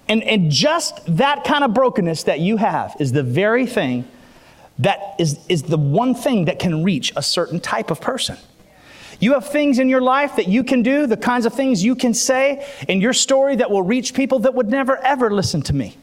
And, 0.08 0.22
and 0.22 0.50
just 0.50 1.00
that 1.16 1.44
kind 1.44 1.64
of 1.64 1.74
brokenness 1.74 2.22
that 2.22 2.40
you 2.40 2.56
have 2.56 2.96
is 3.00 3.12
the 3.12 3.22
very 3.22 3.66
thing 3.66 4.06
that 4.78 5.16
is, 5.18 5.44
is 5.48 5.64
the 5.64 5.76
one 5.76 6.14
thing 6.14 6.46
that 6.46 6.58
can 6.58 6.82
reach 6.82 7.12
a 7.16 7.22
certain 7.22 7.60
type 7.60 7.90
of 7.90 8.00
person. 8.00 8.38
You 9.22 9.34
have 9.34 9.46
things 9.46 9.78
in 9.78 9.88
your 9.88 10.00
life 10.00 10.34
that 10.34 10.48
you 10.48 10.64
can 10.64 10.82
do, 10.82 11.06
the 11.06 11.16
kinds 11.16 11.46
of 11.46 11.54
things 11.54 11.84
you 11.84 11.94
can 11.94 12.12
say 12.12 12.66
in 12.88 13.00
your 13.00 13.12
story 13.12 13.54
that 13.54 13.70
will 13.70 13.84
reach 13.84 14.14
people 14.14 14.40
that 14.40 14.52
would 14.52 14.68
never, 14.68 14.96
ever 14.96 15.30
listen 15.30 15.62
to 15.62 15.72
me. 15.72 15.96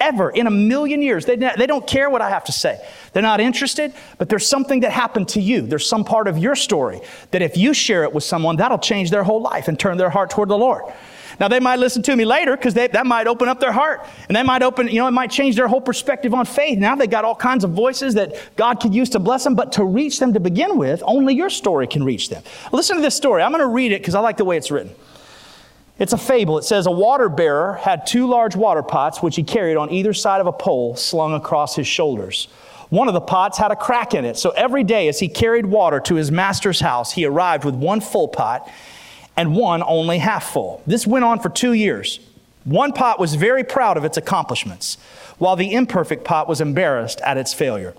Ever 0.00 0.30
in 0.30 0.46
a 0.46 0.50
million 0.50 1.02
years. 1.02 1.26
They, 1.26 1.36
they 1.36 1.66
don't 1.66 1.86
care 1.86 2.08
what 2.08 2.22
I 2.22 2.30
have 2.30 2.44
to 2.44 2.52
say. 2.52 2.82
They're 3.12 3.22
not 3.22 3.38
interested, 3.38 3.92
but 4.16 4.30
there's 4.30 4.46
something 4.46 4.80
that 4.80 4.92
happened 4.92 5.28
to 5.28 5.42
you. 5.42 5.60
There's 5.60 5.86
some 5.86 6.06
part 6.06 6.26
of 6.26 6.38
your 6.38 6.56
story 6.56 7.02
that 7.32 7.42
if 7.42 7.58
you 7.58 7.74
share 7.74 8.02
it 8.02 8.14
with 8.14 8.24
someone, 8.24 8.56
that'll 8.56 8.78
change 8.78 9.10
their 9.10 9.24
whole 9.24 9.42
life 9.42 9.68
and 9.68 9.78
turn 9.78 9.98
their 9.98 10.08
heart 10.08 10.30
toward 10.30 10.48
the 10.48 10.56
Lord. 10.56 10.84
Now, 11.40 11.48
they 11.48 11.60
might 11.60 11.78
listen 11.78 12.02
to 12.02 12.16
me 12.16 12.24
later 12.24 12.56
because 12.56 12.74
that 12.74 13.06
might 13.06 13.26
open 13.26 13.48
up 13.48 13.60
their 13.60 13.72
heart. 13.72 14.06
And 14.28 14.36
that 14.36 14.46
might 14.46 14.62
open, 14.62 14.88
you 14.88 15.00
know, 15.00 15.08
it 15.08 15.12
might 15.12 15.30
change 15.30 15.56
their 15.56 15.68
whole 15.68 15.80
perspective 15.80 16.34
on 16.34 16.44
faith. 16.44 16.78
Now 16.78 16.94
they 16.94 17.06
got 17.06 17.24
all 17.24 17.34
kinds 17.34 17.64
of 17.64 17.70
voices 17.70 18.14
that 18.14 18.36
God 18.56 18.80
could 18.80 18.94
use 18.94 19.10
to 19.10 19.18
bless 19.18 19.44
them, 19.44 19.54
but 19.54 19.72
to 19.72 19.84
reach 19.84 20.18
them 20.18 20.32
to 20.34 20.40
begin 20.40 20.78
with, 20.78 21.02
only 21.06 21.34
your 21.34 21.50
story 21.50 21.86
can 21.86 22.04
reach 22.04 22.28
them. 22.28 22.42
Listen 22.72 22.96
to 22.96 23.02
this 23.02 23.14
story. 23.14 23.42
I'm 23.42 23.50
going 23.50 23.60
to 23.60 23.68
read 23.68 23.92
it 23.92 24.00
because 24.00 24.14
I 24.14 24.20
like 24.20 24.36
the 24.36 24.44
way 24.44 24.56
it's 24.56 24.70
written. 24.70 24.94
It's 25.98 26.12
a 26.12 26.18
fable. 26.18 26.58
It 26.58 26.64
says 26.64 26.86
a 26.86 26.90
water 26.90 27.28
bearer 27.28 27.74
had 27.74 28.06
two 28.06 28.26
large 28.26 28.56
water 28.56 28.82
pots 28.82 29.22
which 29.22 29.36
he 29.36 29.44
carried 29.44 29.76
on 29.76 29.90
either 29.90 30.12
side 30.12 30.40
of 30.40 30.46
a 30.46 30.52
pole 30.52 30.96
slung 30.96 31.34
across 31.34 31.76
his 31.76 31.86
shoulders. 31.86 32.48
One 32.90 33.08
of 33.08 33.14
the 33.14 33.20
pots 33.20 33.58
had 33.58 33.70
a 33.70 33.76
crack 33.76 34.14
in 34.14 34.24
it, 34.24 34.36
so 34.36 34.50
every 34.50 34.84
day 34.84 35.08
as 35.08 35.18
he 35.18 35.28
carried 35.28 35.66
water 35.66 36.00
to 36.00 36.14
his 36.16 36.30
master's 36.30 36.80
house, 36.80 37.12
he 37.12 37.24
arrived 37.24 37.64
with 37.64 37.74
one 37.74 38.00
full 38.00 38.28
pot 38.28 38.68
and 39.36 39.54
one 39.54 39.82
only 39.82 40.18
half 40.18 40.52
full. 40.52 40.82
This 40.86 41.06
went 41.06 41.24
on 41.24 41.40
for 41.40 41.48
two 41.48 41.72
years. 41.72 42.20
One 42.64 42.92
pot 42.92 43.20
was 43.20 43.34
very 43.34 43.62
proud 43.62 43.96
of 43.96 44.04
its 44.04 44.16
accomplishments, 44.16 44.96
while 45.38 45.56
the 45.56 45.72
imperfect 45.74 46.24
pot 46.24 46.48
was 46.48 46.60
embarrassed 46.60 47.20
at 47.20 47.36
its 47.36 47.52
failure. 47.52 47.94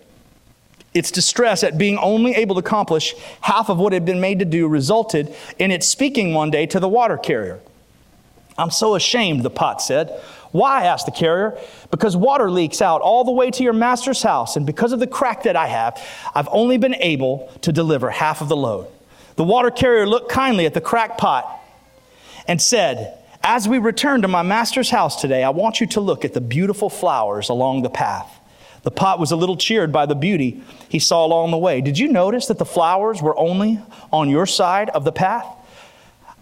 Its 0.93 1.12
distress 1.12 1.63
at 1.63 1.78
being 1.78 1.98
only 1.98 2.34
able 2.34 2.56
to 2.56 2.60
accomplish 2.60 3.13
half 3.41 3.69
of 3.69 3.78
what 3.78 3.93
it 3.93 3.98
had 3.98 4.06
been 4.06 4.21
made 4.21 4.39
to 4.39 4.45
do 4.45 4.67
resulted 4.67 5.36
in 5.60 5.69
its 5.69 5.88
speaking 5.88 6.34
one 6.34 6.50
day 6.50 6.65
to 6.65 6.80
the 6.80 6.88
water 6.88 7.17
carrier. 7.17 7.60
I'm 8.58 8.71
so 8.71 8.95
ashamed, 8.95 9.43
the 9.43 9.50
pot 9.50 9.82
said. 9.82 10.10
Why? 10.52 10.86
asked 10.86 11.06
the 11.06 11.12
carrier. 11.12 11.60
Because 11.91 12.15
water 12.15 12.50
leaks 12.50 12.82
out 12.82 13.02
all 13.02 13.26
the 13.26 13.32
way 13.32 13.52
to 13.52 13.63
your 13.63 13.74
master's 13.74 14.24
house, 14.24 14.56
and 14.56 14.65
because 14.65 14.93
of 14.93 15.00
the 15.00 15.08
crack 15.08 15.43
that 15.43 15.58
I 15.58 15.67
have, 15.67 16.02
I've 16.34 16.48
only 16.50 16.78
been 16.78 16.95
able 16.95 17.52
to 17.62 17.74
deliver 17.74 18.10
half 18.10 18.41
of 18.41 18.48
the 18.48 18.56
load. 18.56 18.88
The 19.36 19.43
water 19.43 19.71
carrier 19.71 20.08
looked 20.08 20.32
kindly 20.32 20.65
at 20.65 20.74
the 20.74 20.82
cracked 20.82 21.17
pot 21.17 21.62
and 22.48 22.62
said, 22.62 23.17
As 23.43 23.67
we 23.67 23.78
return 23.78 24.21
to 24.21 24.28
my 24.28 24.41
master's 24.41 24.89
house 24.89 25.19
today, 25.19 25.43
I 25.43 25.50
want 25.50 25.82
you 25.82 25.88
to 25.88 26.00
look 26.00 26.24
at 26.24 26.34
the 26.34 26.41
beautiful 26.41 26.89
flowers 26.89 27.50
along 27.50 27.82
the 27.82 27.89
path. 27.89 28.39
The 28.84 28.91
pot 28.91 29.19
was 29.19 29.32
a 29.32 29.36
little 29.36 29.58
cheered 29.58 29.91
by 29.91 30.06
the 30.06 30.15
beauty 30.15 30.62
he 30.89 31.00
saw 31.00 31.26
along 31.26 31.52
the 31.52 31.58
way. 31.58 31.82
Did 31.82 31.98
you 31.98 32.08
notice 32.08 32.45
that 32.48 32.60
the 32.60 32.65
flowers 32.65 33.21
were 33.21 33.38
only 33.38 33.80
on 34.13 34.30
your 34.30 34.45
side 34.45 34.89
of 34.91 35.04
the 35.04 35.12
path? 35.12 35.45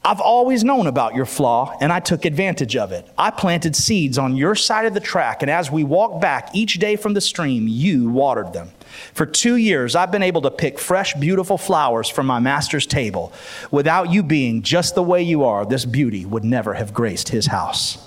I've 0.06 0.20
always 0.20 0.66
known 0.66 0.88
about 0.88 1.16
your 1.16 1.26
flaw, 1.26 1.78
and 1.80 1.90
I 1.90 2.02
took 2.02 2.26
advantage 2.26 2.76
of 2.76 2.92
it. 2.92 3.08
I 3.18 3.32
planted 3.32 3.74
seeds 3.74 4.18
on 4.18 4.36
your 4.36 4.54
side 4.54 4.86
of 4.86 4.94
the 4.94 5.00
track, 5.00 5.42
and 5.42 5.50
as 5.50 5.72
we 5.72 5.86
walked 5.86 6.20
back 6.20 6.50
each 6.54 6.74
day 6.74 6.98
from 6.98 7.14
the 7.14 7.22
stream, 7.22 7.70
you 7.70 8.10
watered 8.10 8.52
them. 8.52 8.72
For 9.14 9.26
two 9.26 9.56
years, 9.56 9.96
I've 9.96 10.12
been 10.12 10.22
able 10.22 10.42
to 10.42 10.52
pick 10.52 10.78
fresh, 10.78 11.14
beautiful 11.14 11.58
flowers 11.58 12.10
from 12.10 12.26
my 12.26 12.40
master's 12.40 12.86
table. 12.86 13.32
Without 13.72 14.12
you 14.12 14.24
being 14.24 14.62
just 14.62 14.94
the 14.94 15.02
way 15.02 15.24
you 15.24 15.46
are, 15.46 15.66
this 15.66 15.86
beauty 15.86 16.26
would 16.26 16.44
never 16.44 16.74
have 16.74 16.94
graced 16.94 17.30
his 17.30 17.46
house. 17.46 17.98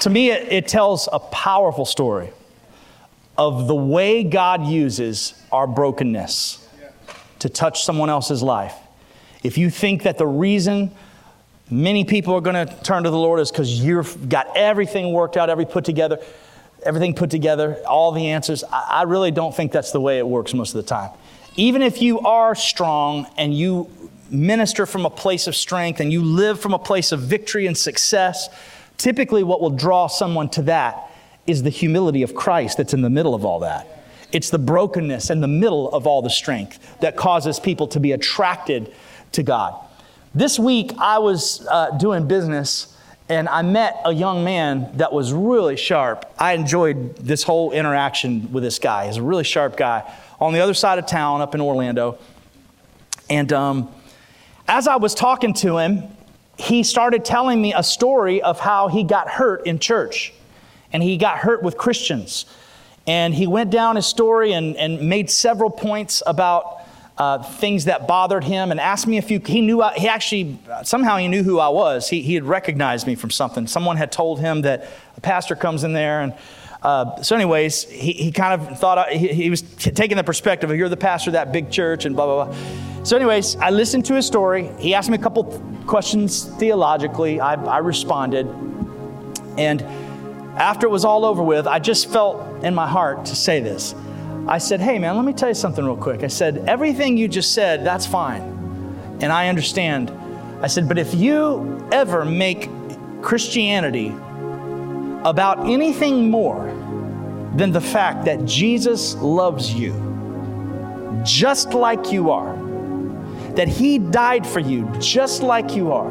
To 0.00 0.10
me, 0.10 0.30
it, 0.30 0.52
it 0.52 0.68
tells 0.68 1.08
a 1.10 1.20
powerful 1.20 1.86
story 1.86 2.32
of 3.48 3.66
the 3.66 3.74
way 3.74 4.22
God 4.22 4.66
uses 4.66 5.34
our 5.50 5.66
brokenness 5.66 6.64
to 7.40 7.48
touch 7.48 7.82
someone 7.82 8.08
else's 8.08 8.40
life. 8.40 8.74
If 9.42 9.58
you 9.58 9.68
think 9.68 10.04
that 10.04 10.16
the 10.16 10.26
reason 10.26 10.92
many 11.68 12.04
people 12.04 12.34
are 12.34 12.40
going 12.40 12.66
to 12.66 12.82
turn 12.84 13.02
to 13.02 13.10
the 13.10 13.18
Lord 13.18 13.40
is 13.40 13.50
because 13.50 13.84
you've 13.84 14.28
got 14.28 14.56
everything 14.56 15.12
worked 15.12 15.36
out, 15.36 15.50
every 15.50 15.64
put 15.64 15.84
together, 15.84 16.20
everything 16.84 17.14
put 17.14 17.30
together, 17.30 17.82
all 17.84 18.12
the 18.12 18.28
answers, 18.28 18.62
I 18.70 19.02
really 19.02 19.32
don't 19.32 19.54
think 19.54 19.72
that's 19.72 19.90
the 19.90 20.00
way 20.00 20.18
it 20.18 20.26
works 20.26 20.54
most 20.54 20.72
of 20.76 20.84
the 20.84 20.88
time. 20.88 21.10
Even 21.56 21.82
if 21.82 22.00
you 22.00 22.20
are 22.20 22.54
strong 22.54 23.26
and 23.36 23.52
you 23.52 23.90
minister 24.30 24.86
from 24.86 25.04
a 25.04 25.10
place 25.10 25.48
of 25.48 25.56
strength 25.56 25.98
and 25.98 26.12
you 26.12 26.22
live 26.22 26.60
from 26.60 26.74
a 26.74 26.78
place 26.78 27.10
of 27.10 27.20
victory 27.20 27.66
and 27.66 27.76
success, 27.76 28.48
typically 28.98 29.42
what 29.42 29.60
will 29.60 29.70
draw 29.70 30.06
someone 30.06 30.48
to 30.50 30.62
that 30.62 31.08
is 31.46 31.62
the 31.62 31.70
humility 31.70 32.22
of 32.22 32.34
Christ 32.34 32.76
that's 32.76 32.94
in 32.94 33.02
the 33.02 33.10
middle 33.10 33.34
of 33.34 33.44
all 33.44 33.60
that. 33.60 34.04
It's 34.32 34.50
the 34.50 34.58
brokenness 34.58 35.30
in 35.30 35.40
the 35.40 35.48
middle 35.48 35.92
of 35.92 36.06
all 36.06 36.22
the 36.22 36.30
strength 36.30 37.00
that 37.00 37.16
causes 37.16 37.60
people 37.60 37.86
to 37.88 38.00
be 38.00 38.12
attracted 38.12 38.92
to 39.32 39.42
God. 39.42 39.74
This 40.34 40.58
week, 40.58 40.92
I 40.98 41.18
was 41.18 41.66
uh, 41.70 41.90
doing 41.98 42.26
business 42.26 42.96
and 43.28 43.48
I 43.48 43.62
met 43.62 44.00
a 44.04 44.12
young 44.12 44.44
man 44.44 44.90
that 44.96 45.12
was 45.12 45.32
really 45.32 45.76
sharp. 45.76 46.30
I 46.38 46.52
enjoyed 46.52 47.16
this 47.16 47.42
whole 47.42 47.72
interaction 47.72 48.52
with 48.52 48.62
this 48.62 48.78
guy. 48.78 49.06
He's 49.06 49.16
a 49.16 49.22
really 49.22 49.44
sharp 49.44 49.76
guy 49.76 50.10
on 50.40 50.52
the 50.52 50.60
other 50.60 50.74
side 50.74 50.98
of 50.98 51.06
town 51.06 51.40
up 51.40 51.54
in 51.54 51.60
Orlando. 51.60 52.18
And 53.30 53.52
um, 53.52 53.90
as 54.66 54.88
I 54.88 54.96
was 54.96 55.14
talking 55.14 55.54
to 55.54 55.78
him, 55.78 56.04
he 56.58 56.82
started 56.82 57.24
telling 57.24 57.60
me 57.60 57.74
a 57.74 57.82
story 57.82 58.42
of 58.42 58.60
how 58.60 58.88
he 58.88 59.04
got 59.04 59.28
hurt 59.28 59.66
in 59.66 59.78
church 59.78 60.32
and 60.92 61.02
he 61.02 61.16
got 61.16 61.38
hurt 61.38 61.62
with 61.62 61.76
Christians. 61.76 62.46
And 63.06 63.34
he 63.34 63.46
went 63.46 63.70
down 63.70 63.96
his 63.96 64.06
story 64.06 64.52
and, 64.52 64.76
and 64.76 65.08
made 65.08 65.30
several 65.30 65.70
points 65.70 66.22
about 66.26 66.82
uh, 67.18 67.42
things 67.42 67.84
that 67.86 68.06
bothered 68.06 68.44
him 68.44 68.70
and 68.70 68.80
asked 68.80 69.06
me 69.06 69.18
a 69.18 69.22
few. 69.22 69.40
He 69.40 69.60
knew, 69.60 69.82
I, 69.82 69.94
he 69.94 70.08
actually, 70.08 70.58
somehow 70.84 71.16
he 71.16 71.28
knew 71.28 71.42
who 71.42 71.58
I 71.58 71.68
was. 71.68 72.08
He, 72.08 72.22
he 72.22 72.34
had 72.34 72.44
recognized 72.44 73.06
me 73.06 73.14
from 73.14 73.30
something. 73.30 73.66
Someone 73.66 73.96
had 73.96 74.12
told 74.12 74.40
him 74.40 74.62
that 74.62 74.88
a 75.16 75.20
pastor 75.20 75.56
comes 75.56 75.84
in 75.84 75.92
there. 75.92 76.22
And 76.22 76.34
uh, 76.82 77.22
so, 77.22 77.36
anyways, 77.36 77.84
he, 77.84 78.12
he 78.12 78.32
kind 78.32 78.60
of 78.60 78.78
thought, 78.78 78.98
I, 78.98 79.12
he, 79.12 79.28
he 79.28 79.50
was 79.50 79.62
t- 79.62 79.90
taking 79.90 80.16
the 80.16 80.24
perspective 80.24 80.70
of 80.70 80.76
you're 80.76 80.88
the 80.88 80.96
pastor 80.96 81.30
of 81.30 81.34
that 81.34 81.52
big 81.52 81.70
church 81.70 82.06
and 82.06 82.16
blah, 82.16 82.26
blah, 82.26 82.44
blah. 82.46 83.04
So, 83.04 83.16
anyways, 83.16 83.56
I 83.56 83.70
listened 83.70 84.04
to 84.06 84.14
his 84.14 84.26
story. 84.26 84.70
He 84.78 84.94
asked 84.94 85.10
me 85.10 85.16
a 85.16 85.20
couple 85.20 85.44
questions 85.86 86.44
theologically. 86.56 87.40
I, 87.40 87.54
I 87.54 87.78
responded. 87.78 88.46
And 89.58 89.84
after 90.56 90.86
it 90.86 90.90
was 90.90 91.04
all 91.04 91.24
over 91.24 91.42
with, 91.42 91.66
I 91.66 91.78
just 91.78 92.10
felt 92.10 92.62
in 92.62 92.74
my 92.74 92.86
heart 92.86 93.24
to 93.26 93.36
say 93.36 93.60
this. 93.60 93.94
I 94.46 94.58
said, 94.58 94.80
Hey, 94.80 94.98
man, 94.98 95.16
let 95.16 95.24
me 95.24 95.32
tell 95.32 95.48
you 95.48 95.54
something 95.54 95.84
real 95.84 95.96
quick. 95.96 96.22
I 96.22 96.28
said, 96.28 96.64
Everything 96.68 97.16
you 97.16 97.28
just 97.28 97.54
said, 97.54 97.86
that's 97.86 98.06
fine. 98.06 98.42
And 99.20 99.32
I 99.32 99.48
understand. 99.48 100.10
I 100.60 100.66
said, 100.66 100.88
But 100.88 100.98
if 100.98 101.14
you 101.14 101.88
ever 101.90 102.24
make 102.24 102.68
Christianity 103.22 104.08
about 105.24 105.66
anything 105.66 106.30
more 106.30 106.66
than 107.56 107.70
the 107.70 107.80
fact 107.80 108.24
that 108.24 108.44
Jesus 108.44 109.14
loves 109.16 109.72
you 109.72 109.92
just 111.24 111.72
like 111.72 112.12
you 112.12 112.30
are, 112.30 112.56
that 113.54 113.68
He 113.68 113.98
died 113.98 114.46
for 114.46 114.60
you 114.60 114.90
just 114.98 115.42
like 115.42 115.76
you 115.76 115.92
are, 115.92 116.10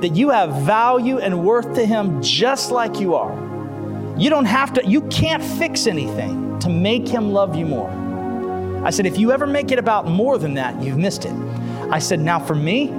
that 0.00 0.14
you 0.14 0.28
have 0.28 0.54
value 0.62 1.18
and 1.18 1.42
worth 1.42 1.74
to 1.74 1.84
Him 1.86 2.22
just 2.22 2.70
like 2.70 3.00
you 3.00 3.14
are 3.14 3.41
you 4.22 4.30
don't 4.30 4.44
have 4.44 4.72
to, 4.74 4.86
you 4.86 5.00
can't 5.08 5.42
fix 5.42 5.88
anything 5.88 6.56
to 6.60 6.68
make 6.68 7.08
him 7.08 7.32
love 7.32 7.56
you 7.56 7.66
more. 7.66 7.90
I 8.86 8.90
said, 8.90 9.04
if 9.04 9.18
you 9.18 9.32
ever 9.32 9.48
make 9.48 9.72
it 9.72 9.80
about 9.80 10.06
more 10.06 10.38
than 10.38 10.54
that, 10.54 10.80
you've 10.80 10.96
missed 10.96 11.24
it. 11.24 11.32
I 11.90 11.98
said, 11.98 12.20
now 12.20 12.38
for 12.38 12.54
me, 12.54 12.90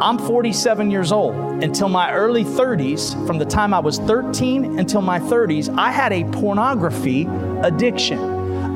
I'm 0.00 0.16
47 0.16 0.90
years 0.90 1.12
old. 1.12 1.34
Until 1.62 1.90
my 1.90 2.12
early 2.14 2.44
30s, 2.44 3.26
from 3.26 3.36
the 3.36 3.44
time 3.44 3.74
I 3.74 3.78
was 3.78 3.98
13 3.98 4.78
until 4.78 5.02
my 5.02 5.20
30s, 5.20 5.68
I 5.76 5.90
had 5.90 6.14
a 6.14 6.24
pornography 6.24 7.28
addiction. 7.62 8.18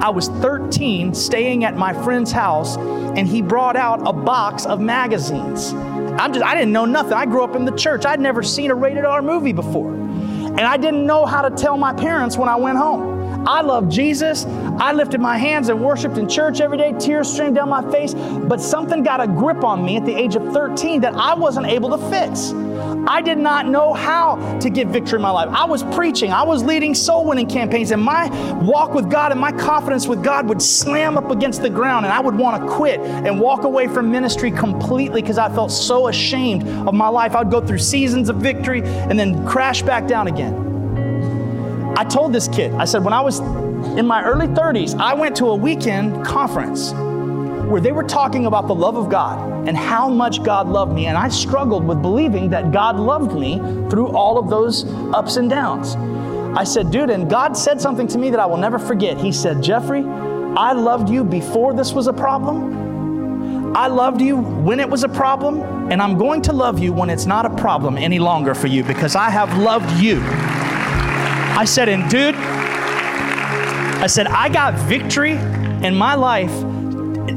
I 0.02 0.10
was 0.10 0.28
13 0.28 1.14
staying 1.14 1.64
at 1.64 1.74
my 1.74 1.94
friend's 2.04 2.32
house, 2.32 2.76
and 2.76 3.26
he 3.26 3.40
brought 3.40 3.76
out 3.76 4.06
a 4.06 4.12
box 4.12 4.66
of 4.66 4.78
magazines. 4.78 5.72
I'm 5.72 6.34
just, 6.34 6.44
I 6.44 6.54
didn't 6.54 6.72
know 6.72 6.84
nothing. 6.84 7.14
I 7.14 7.24
grew 7.24 7.42
up 7.42 7.56
in 7.56 7.64
the 7.64 7.76
church. 7.76 8.04
I'd 8.04 8.20
never 8.20 8.42
seen 8.42 8.70
a 8.70 8.74
rated 8.74 9.06
R 9.06 9.22
movie 9.22 9.54
before. 9.54 9.94
And 10.58 10.62
I 10.62 10.76
didn't 10.76 11.06
know 11.06 11.26
how 11.26 11.42
to 11.42 11.54
tell 11.54 11.76
my 11.76 11.92
parents 11.92 12.36
when 12.36 12.48
I 12.48 12.56
went 12.56 12.78
home. 12.78 13.46
I 13.46 13.60
love 13.60 13.88
Jesus. 13.88 14.44
I 14.78 14.92
lifted 14.92 15.20
my 15.20 15.38
hands 15.38 15.68
and 15.68 15.82
worshiped 15.82 16.18
in 16.18 16.28
church 16.28 16.60
every 16.60 16.78
day, 16.78 16.94
tears 16.98 17.32
streamed 17.32 17.54
down 17.54 17.68
my 17.68 17.88
face, 17.92 18.14
but 18.14 18.60
something 18.60 19.02
got 19.02 19.20
a 19.20 19.26
grip 19.26 19.62
on 19.62 19.84
me 19.84 19.96
at 19.96 20.04
the 20.04 20.14
age 20.14 20.34
of 20.34 20.52
13 20.52 21.00
that 21.02 21.14
I 21.14 21.34
wasn't 21.34 21.66
able 21.66 21.90
to 21.96 22.10
fix. 22.10 22.52
I 23.06 23.22
did 23.22 23.38
not 23.38 23.66
know 23.68 23.94
how 23.94 24.58
to 24.58 24.68
get 24.68 24.88
victory 24.88 25.16
in 25.16 25.22
my 25.22 25.30
life. 25.30 25.48
I 25.50 25.64
was 25.64 25.84
preaching, 25.94 26.32
I 26.32 26.42
was 26.42 26.64
leading 26.64 26.94
soul 26.94 27.24
winning 27.24 27.46
campaigns, 27.46 27.92
and 27.92 28.02
my 28.02 28.28
walk 28.60 28.94
with 28.94 29.10
God 29.10 29.30
and 29.30 29.40
my 29.40 29.52
confidence 29.52 30.06
with 30.08 30.24
God 30.24 30.48
would 30.48 30.60
slam 30.60 31.16
up 31.16 31.30
against 31.30 31.62
the 31.62 31.70
ground, 31.70 32.04
and 32.04 32.12
I 32.12 32.20
would 32.20 32.36
want 32.36 32.62
to 32.62 32.68
quit 32.68 33.00
and 33.00 33.38
walk 33.38 33.62
away 33.62 33.86
from 33.86 34.10
ministry 34.10 34.50
completely 34.50 35.22
because 35.22 35.38
I 35.38 35.48
felt 35.54 35.70
so 35.70 36.08
ashamed 36.08 36.66
of 36.88 36.94
my 36.94 37.08
life. 37.08 37.36
I'd 37.36 37.50
go 37.50 37.64
through 37.64 37.78
seasons 37.78 38.28
of 38.28 38.36
victory 38.36 38.82
and 38.82 39.18
then 39.18 39.46
crash 39.46 39.82
back 39.82 40.06
down 40.06 40.26
again. 40.26 40.64
I 41.96 42.04
told 42.04 42.32
this 42.32 42.48
kid, 42.48 42.72
I 42.74 42.84
said, 42.84 43.04
when 43.04 43.14
I 43.14 43.20
was 43.20 43.38
in 43.96 44.06
my 44.06 44.24
early 44.24 44.48
30s, 44.48 44.98
I 44.98 45.14
went 45.14 45.36
to 45.36 45.46
a 45.46 45.54
weekend 45.54 46.26
conference 46.26 46.92
where 47.66 47.80
they 47.80 47.92
were 47.92 48.04
talking 48.04 48.46
about 48.46 48.68
the 48.68 48.74
love 48.74 48.96
of 48.96 49.10
God 49.10 49.66
and 49.68 49.76
how 49.76 50.08
much 50.08 50.42
God 50.44 50.68
loved 50.68 50.92
me. 50.92 51.06
And 51.06 51.18
I 51.18 51.28
struggled 51.28 51.84
with 51.84 52.00
believing 52.00 52.48
that 52.50 52.70
God 52.70 52.96
loved 52.96 53.34
me 53.34 53.58
through 53.90 54.08
all 54.08 54.38
of 54.38 54.48
those 54.48 54.84
ups 55.12 55.36
and 55.36 55.50
downs. 55.50 55.96
I 56.56 56.64
said, 56.64 56.90
dude, 56.90 57.10
and 57.10 57.28
God 57.28 57.56
said 57.56 57.80
something 57.80 58.06
to 58.08 58.18
me 58.18 58.30
that 58.30 58.38
I 58.38 58.46
will 58.46 58.56
never 58.56 58.78
forget. 58.78 59.18
He 59.18 59.32
said, 59.32 59.62
Jeffrey, 59.62 60.04
I 60.04 60.72
loved 60.72 61.10
you 61.10 61.24
before 61.24 61.74
this 61.74 61.92
was 61.92 62.06
a 62.06 62.12
problem. 62.12 63.74
I 63.76 63.88
loved 63.88 64.22
you 64.22 64.38
when 64.38 64.80
it 64.80 64.88
was 64.88 65.04
a 65.04 65.08
problem, 65.08 65.60
and 65.90 66.00
I'm 66.00 66.16
going 66.16 66.40
to 66.42 66.52
love 66.52 66.78
you 66.78 66.92
when 66.92 67.10
it's 67.10 67.26
not 67.26 67.44
a 67.44 67.50
problem 67.56 67.98
any 67.98 68.18
longer 68.18 68.54
for 68.54 68.68
you 68.68 68.84
because 68.84 69.16
I 69.16 69.28
have 69.28 69.58
loved 69.58 70.00
you. 70.00 70.20
I 70.22 71.64
said, 71.66 71.88
and 71.88 72.08
dude, 72.08 72.36
I 72.36 74.06
said, 74.06 74.28
I 74.28 74.48
got 74.48 74.74
victory 74.88 75.32
in 75.32 75.94
my 75.94 76.14
life 76.14 76.52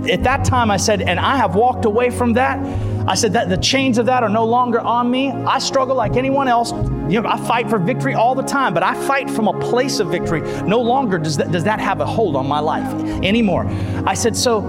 at 0.09 0.23
that 0.23 0.45
time, 0.45 0.71
I 0.71 0.77
said, 0.77 1.01
and 1.01 1.19
I 1.19 1.37
have 1.37 1.55
walked 1.55 1.85
away 1.85 2.09
from 2.09 2.33
that. 2.33 2.59
I 3.07 3.15
said 3.15 3.33
that 3.33 3.49
the 3.49 3.57
chains 3.57 3.97
of 3.97 4.05
that 4.05 4.23
are 4.23 4.29
no 4.29 4.45
longer 4.45 4.79
on 4.79 5.09
me. 5.09 5.31
I 5.31 5.59
struggle 5.59 5.95
like 5.95 6.15
anyone 6.15 6.47
else. 6.47 6.71
You 7.11 7.21
know, 7.21 7.29
I 7.29 7.37
fight 7.47 7.69
for 7.69 7.79
victory 7.79 8.13
all 8.13 8.35
the 8.35 8.43
time, 8.43 8.73
but 8.73 8.83
I 8.83 8.93
fight 9.07 9.29
from 9.29 9.47
a 9.47 9.59
place 9.59 9.99
of 9.99 10.09
victory. 10.09 10.41
No 10.63 10.79
longer 10.79 11.17
does 11.17 11.37
that, 11.37 11.51
does 11.51 11.63
that 11.63 11.79
have 11.79 12.01
a 12.01 12.05
hold 12.05 12.35
on 12.35 12.47
my 12.47 12.59
life 12.59 12.87
anymore. 13.23 13.65
I 14.05 14.13
said, 14.13 14.35
so 14.35 14.61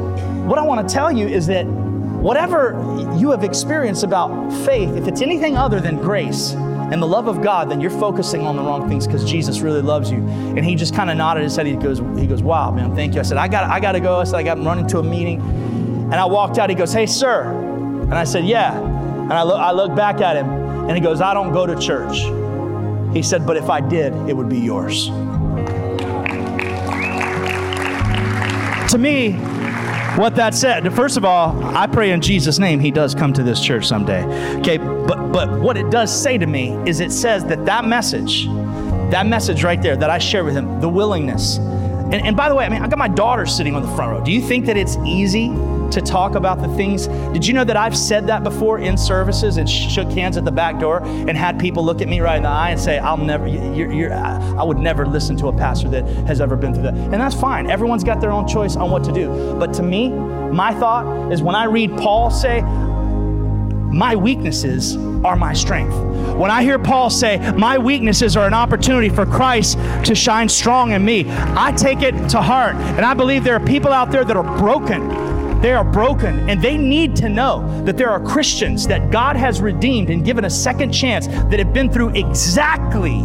what 0.47 0.59
I 0.59 0.63
want 0.63 0.89
to 0.89 0.95
tell 0.95 1.13
you 1.13 1.27
is 1.27 1.47
that 1.49 1.67
whatever 1.67 2.73
you 3.17 3.31
have 3.31 3.45
experienced 3.45 4.05
about 4.05 4.51
faith, 4.65 4.97
if 4.97 5.07
it's 5.07 5.21
anything 5.21 5.57
other 5.57 5.81
than 5.81 5.97
grace, 5.97 6.55
and 6.91 7.01
the 7.01 7.07
love 7.07 7.29
of 7.29 7.41
God, 7.43 7.71
then 7.71 7.81
you're 7.81 7.91
focusing 7.91 8.43
on 8.43 8.57
the 8.57 8.63
wrong 8.63 8.89
things 8.89 9.07
because 9.07 9.25
Jesus 9.25 9.61
really 9.61 9.81
loves 9.81 10.11
you. 10.11 10.19
And 10.19 10.65
he 10.65 10.75
just 10.75 10.95
kind 10.95 11.09
of 11.09 11.17
nodded 11.17 11.45
his 11.45 11.55
head. 11.55 11.67
He 11.67 11.77
goes, 11.77 12.01
he 12.19 12.27
goes, 12.27 12.43
wow, 12.43 12.73
man, 12.73 12.97
thank 12.97 13.15
you. 13.15 13.21
I 13.21 13.23
said, 13.23 13.37
I 13.37 13.47
got, 13.47 13.71
I 13.71 13.79
got 13.79 13.93
to 13.93 14.01
go. 14.01 14.17
I 14.17 14.25
said, 14.25 14.37
I 14.37 14.43
got 14.43 14.59
running 14.59 14.89
to 14.89 14.99
a 14.99 15.03
meeting. 15.03 15.41
And 15.41 16.15
I 16.15 16.25
walked 16.25 16.59
out. 16.59 16.69
He 16.69 16.75
goes, 16.75 16.93
hey, 16.93 17.07
sir. 17.07 17.45
And 17.45 18.15
I 18.15 18.25
said, 18.25 18.45
yeah. 18.45 18.77
And 18.77 19.33
I, 19.33 19.45
look, 19.45 19.61
I 19.61 19.71
looked 19.71 19.95
back 19.95 20.21
at 20.21 20.37
him 20.37 20.49
and 20.51 20.93
he 20.93 21.01
goes, 21.01 21.21
I 21.21 21.33
don't 21.33 21.53
go 21.53 21.65
to 21.65 21.79
church. 21.79 22.19
He 23.15 23.23
said, 23.23 23.47
but 23.47 23.57
if 23.57 23.71
I 23.71 23.81
did, 23.81 24.13
it 24.29 24.37
would 24.37 24.49
be 24.49 24.59
yours. 24.59 25.07
To 28.91 28.99
me, 28.99 29.39
what 30.17 30.35
that 30.37 30.55
said, 30.55 30.93
first 30.95 31.17
of 31.17 31.25
all, 31.25 31.63
I 31.77 31.87
pray 31.87 32.11
in 32.11 32.21
Jesus' 32.21 32.59
name 32.59 32.81
he 32.81 32.91
does 32.91 33.15
come 33.15 33.33
to 33.35 33.43
this 33.43 33.61
church 33.61 33.87
someday. 33.87 34.25
Okay, 34.61 34.79
but 34.79 35.33
but 35.33 35.61
what 35.61 35.77
it 35.77 35.91
does 35.91 36.11
say 36.11 36.39
to 36.39 36.47
me 36.47 36.73
is 36.87 37.01
it 37.01 37.13
says 37.13 37.45
that 37.47 37.65
that 37.67 37.85
message, 37.85 38.47
that 39.11 39.27
message 39.27 39.63
right 39.63 39.81
there 39.81 39.97
that 39.97 40.11
I 40.11 40.19
share 40.19 40.45
with 40.45 40.55
him, 40.55 40.81
the 40.81 40.89
willingness. 40.89 41.59
And, 42.13 42.27
and 42.27 42.37
by 42.37 42.49
the 42.49 42.55
way, 42.55 42.65
I 42.65 42.69
mean 42.69 42.83
I 42.83 42.89
got 42.89 42.99
my 42.99 43.09
daughter 43.09 43.47
sitting 43.47 43.75
on 43.75 43.83
the 43.83 43.95
front 43.97 44.13
row. 44.13 44.25
Do 44.25 44.33
you 44.33 44.41
think 44.41 44.67
that 44.67 44.77
it's 44.77 44.97
easy 45.07 45.49
to 45.91 46.01
talk 46.01 46.35
about 46.35 46.61
the 46.61 46.69
things. 46.77 47.09
Did 47.33 47.47
you 47.47 47.55
know 47.55 47.65
that 47.65 47.77
I've 47.77 47.97
said 47.97 48.27
that 48.29 48.43
before 48.43 48.79
in 48.79 48.97
services 48.97 49.57
and 49.57 49.69
shook 49.69 50.11
hands 50.11 50.37
at 50.37 50.45
the 50.45 50.53
back 50.53 50.79
door 50.79 51.03
and 51.03 51.31
had 51.31 51.59
people 51.59 51.85
look 51.85 52.01
at 52.01 52.09
me 52.09 52.21
right 52.21 52.37
in 52.37 52.45
the 52.45 52.49
eye 52.49 52.71
and 52.71 52.81
say, 52.81 52.99
I'll 52.99 53.17
never, 53.17 53.47
you're, 53.47 53.93
you're, 53.93 54.15
I 54.15 54.63
would 54.63 54.79
never 54.79 55.07
listen 55.07 55.37
to 55.39 55.49
a 55.49 55.53
pastor 55.53 55.89
that 55.91 56.07
has 56.27 56.41
ever 56.41 56.57
been 56.57 56.73
through 56.75 56.85
that. 56.85 56.95
And 56.95 57.15
that's 57.15 57.39
fine. 57.39 57.71
Everyone's 57.71 58.05
got 58.05 58.21
their 58.21 58.33
own 58.33 58.47
choice 58.47 58.77
on 58.77 58.91
what 58.91 59.05
to 59.05 59.13
do. 59.13 59.29
But 59.59 59.75
to 59.75 59.83
me, 59.83 60.11
my 60.11 60.73
thought 60.75 61.33
is 61.33 61.43
when 61.43 61.55
I 61.55 61.65
read 61.65 61.97
Paul 61.97 62.31
say, 62.31 62.61
my 63.91 64.17
weaknesses 64.17 64.97
are 65.25 65.37
my 65.37 65.53
strength. 65.53 65.95
When 66.37 66.51
I 66.51 66.63
hear 66.63 66.79
Paul 66.79 67.11
say, 67.11 67.39
My 67.53 67.77
weaknesses 67.77 68.37
are 68.37 68.47
an 68.47 68.55
opportunity 68.55 69.09
for 69.09 69.27
Christ 69.27 69.79
to 70.07 70.15
shine 70.15 70.49
strong 70.49 70.93
in 70.93 71.05
me, 71.05 71.27
I 71.29 71.73
take 71.73 72.03
it 72.03 72.13
to 72.31 72.41
heart. 72.41 72.77
And 72.77 73.05
I 73.05 73.15
believe 73.15 73.45
there 73.45 73.57
are 73.57 73.67
people 73.67 73.93
out 73.93 74.11
there 74.11 74.25
that 74.25 74.37
are 74.37 74.59
broken 74.59 75.31
they 75.61 75.73
are 75.73 75.85
broken 75.85 76.49
and 76.49 76.63
they 76.63 76.79
need 76.79 77.15
to 77.17 77.29
know 77.29 77.83
that 77.85 77.99
there 77.99 78.09
are 78.09 78.19
Christians 78.19 78.87
that 78.87 79.11
God 79.11 79.37
has 79.37 79.61
redeemed 79.61 80.09
and 80.09 80.25
given 80.25 80.47
a 80.47 80.51
second 80.51 80.91
chance 80.91 81.27
that 81.27 81.59
have 81.59 81.75
been 81.75 81.93
through 81.93 82.11
exactly 82.15 83.21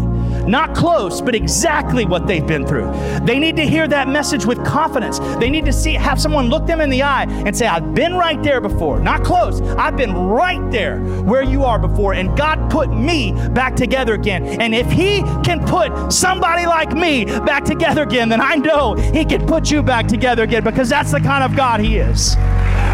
not 0.48 0.76
close, 0.76 1.22
but 1.22 1.36
exactly 1.36 2.06
what 2.06 2.28
they've 2.28 2.46
been 2.46 2.66
through. 2.66 2.92
They 3.24 3.40
need 3.40 3.56
to 3.58 3.66
hear 3.66 3.88
that 3.88 4.08
message 4.08 4.46
with 4.46 4.64
confidence. 4.66 5.20
They 5.40 5.50
need 5.50 5.66
to 5.66 5.74
see 5.74 5.94
have 5.94 6.20
someone 6.20 6.50
look 6.50 6.66
them 6.66 6.82
in 6.82 6.90
the 6.90 7.04
eye 7.04 7.26
and 7.46 7.56
say, 7.56 7.68
"I've 7.68 7.94
been 7.94 8.16
right 8.16 8.42
there 8.44 8.62
before. 8.62 9.00
Not 9.00 9.24
close. 9.24 9.62
I've 9.78 9.98
been 9.98 10.14
right 10.14 10.72
there 10.72 11.00
where 11.00 11.44
you 11.44 11.64
are 11.64 11.80
before 11.80 12.14
and 12.14 12.36
God 12.38 12.70
put 12.70 12.92
me 12.92 13.34
back 13.52 13.76
together 13.76 14.14
again. 14.14 14.46
And 14.62 14.74
if 14.74 14.90
he 14.92 15.22
can 15.44 15.66
put 15.66 16.12
somebody 16.12 16.66
like 16.66 16.94
me 16.94 17.26
back 17.26 17.64
together 17.64 18.04
again, 18.04 18.30
then 18.30 18.42
I 18.42 18.56
know 18.56 18.94
he 18.94 19.26
can 19.26 19.46
put 19.46 19.72
you 19.72 19.84
back 19.84 20.08
together 20.08 20.44
again 20.44 20.64
because 20.64 20.90
that's 20.90 21.12
the 21.12 21.20
kind 21.20 21.44
of 21.44 21.56
God 21.56 21.80
he 21.80 21.98
is. 21.98 22.36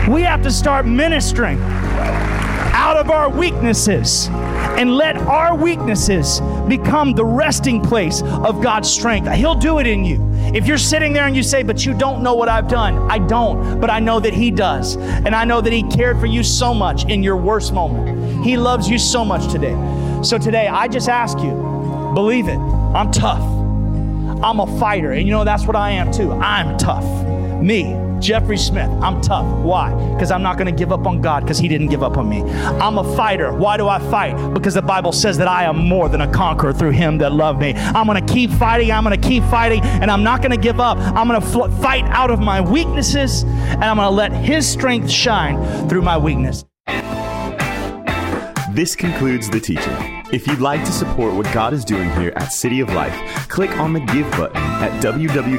We 0.09 0.21
have 0.23 0.41
to 0.43 0.51
start 0.51 0.85
ministering 0.85 1.59
out 2.73 2.97
of 2.97 3.11
our 3.11 3.29
weaknesses 3.29 4.29
and 4.81 4.95
let 4.95 5.15
our 5.15 5.55
weaknesses 5.55 6.39
become 6.67 7.13
the 7.13 7.23
resting 7.23 7.79
place 7.79 8.23
of 8.23 8.63
God's 8.63 8.89
strength. 8.89 9.31
He'll 9.31 9.53
do 9.53 9.77
it 9.77 9.85
in 9.85 10.03
you. 10.03 10.27
If 10.55 10.65
you're 10.65 10.79
sitting 10.79 11.13
there 11.13 11.27
and 11.27 11.35
you 11.35 11.43
say, 11.43 11.61
But 11.61 11.85
you 11.85 11.93
don't 11.93 12.23
know 12.23 12.33
what 12.33 12.49
I've 12.49 12.67
done, 12.67 12.97
I 13.11 13.19
don't, 13.19 13.79
but 13.79 13.91
I 13.91 13.99
know 13.99 14.19
that 14.19 14.33
He 14.33 14.49
does. 14.49 14.95
And 14.97 15.35
I 15.35 15.45
know 15.45 15.61
that 15.61 15.71
He 15.71 15.83
cared 15.83 16.19
for 16.19 16.25
you 16.25 16.43
so 16.43 16.73
much 16.73 17.07
in 17.07 17.21
your 17.21 17.37
worst 17.37 17.73
moment. 17.73 18.43
He 18.43 18.57
loves 18.57 18.89
you 18.89 18.97
so 18.97 19.23
much 19.23 19.51
today. 19.51 19.75
So 20.23 20.39
today, 20.39 20.67
I 20.67 20.87
just 20.87 21.09
ask 21.09 21.37
you, 21.37 21.51
believe 22.15 22.47
it. 22.47 22.57
I'm 22.57 23.11
tough. 23.11 23.43
I'm 24.43 24.59
a 24.59 24.79
fighter. 24.79 25.11
And 25.11 25.27
you 25.27 25.31
know, 25.31 25.43
that's 25.43 25.67
what 25.67 25.75
I 25.75 25.91
am 25.91 26.11
too. 26.11 26.31
I'm 26.31 26.75
tough. 26.79 27.05
Me. 27.61 28.11
Jeffrey 28.21 28.57
Smith, 28.57 28.89
I'm 29.01 29.19
tough. 29.19 29.45
Why? 29.63 29.91
Because 30.13 30.29
I'm 30.29 30.43
not 30.43 30.57
going 30.57 30.67
to 30.67 30.71
give 30.71 30.91
up 30.91 31.07
on 31.07 31.21
God 31.21 31.41
because 31.41 31.57
He 31.57 31.67
didn't 31.67 31.88
give 31.88 32.03
up 32.03 32.17
on 32.17 32.29
me. 32.29 32.43
I'm 32.43 32.99
a 32.99 33.15
fighter. 33.15 33.51
Why 33.51 33.77
do 33.77 33.88
I 33.88 33.97
fight? 33.97 34.53
Because 34.53 34.75
the 34.75 34.81
Bible 34.81 35.12
says 35.12 35.38
that 35.39 35.47
I 35.47 35.63
am 35.63 35.77
more 35.77 36.07
than 36.07 36.21
a 36.21 36.31
conqueror 36.31 36.71
through 36.71 36.91
Him 36.91 37.17
that 37.17 37.31
loved 37.31 37.60
me. 37.60 37.73
I'm 37.73 38.05
going 38.05 38.23
to 38.23 38.34
keep 38.34 38.51
fighting. 38.51 38.91
I'm 38.91 39.03
going 39.03 39.19
to 39.19 39.27
keep 39.27 39.43
fighting, 39.45 39.81
and 39.81 40.12
I'm 40.12 40.23
not 40.23 40.41
going 40.41 40.51
to 40.51 40.57
give 40.57 40.79
up. 40.79 40.97
I'm 40.99 41.27
going 41.27 41.41
to 41.41 41.47
fl- 41.47 41.69
fight 41.81 42.05
out 42.05 42.29
of 42.29 42.39
my 42.39 42.62
weaknesses, 42.62 43.41
and 43.43 43.84
I'm 43.84 43.97
going 43.97 44.07
to 44.07 44.13
let 44.13 44.31
His 44.31 44.67
strength 44.69 45.10
shine 45.10 45.89
through 45.89 46.03
my 46.03 46.17
weakness. 46.17 46.63
This 48.73 48.95
concludes 48.95 49.49
the 49.49 49.60
teaching. 49.60 50.23
If 50.31 50.47
you'd 50.47 50.62
like 50.62 50.86
to 50.86 50.91
support 50.93 51.34
what 51.34 51.51
God 51.53 51.73
is 51.73 51.84
doing 51.84 52.10
here 52.12 52.31
at 52.38 52.53
City 52.53 52.79
of 52.79 52.93
Life, 52.93 53.49
click 53.49 53.71
on 53.79 53.91
the 53.93 53.99
Give 53.99 54.29
button 54.31 54.55
at 54.57 55.03
www.col.tv 55.03 55.51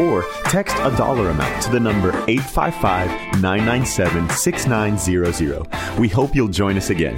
or 0.00 0.24
text 0.44 0.76
a 0.78 0.94
dollar 0.96 1.30
amount 1.30 1.62
to 1.62 1.70
the 1.70 1.80
number 1.80 2.08
855 2.28 3.40
997 3.40 4.30
6900. 4.30 5.98
We 5.98 6.08
hope 6.08 6.34
you'll 6.34 6.48
join 6.48 6.76
us 6.76 6.90
again. 6.90 7.16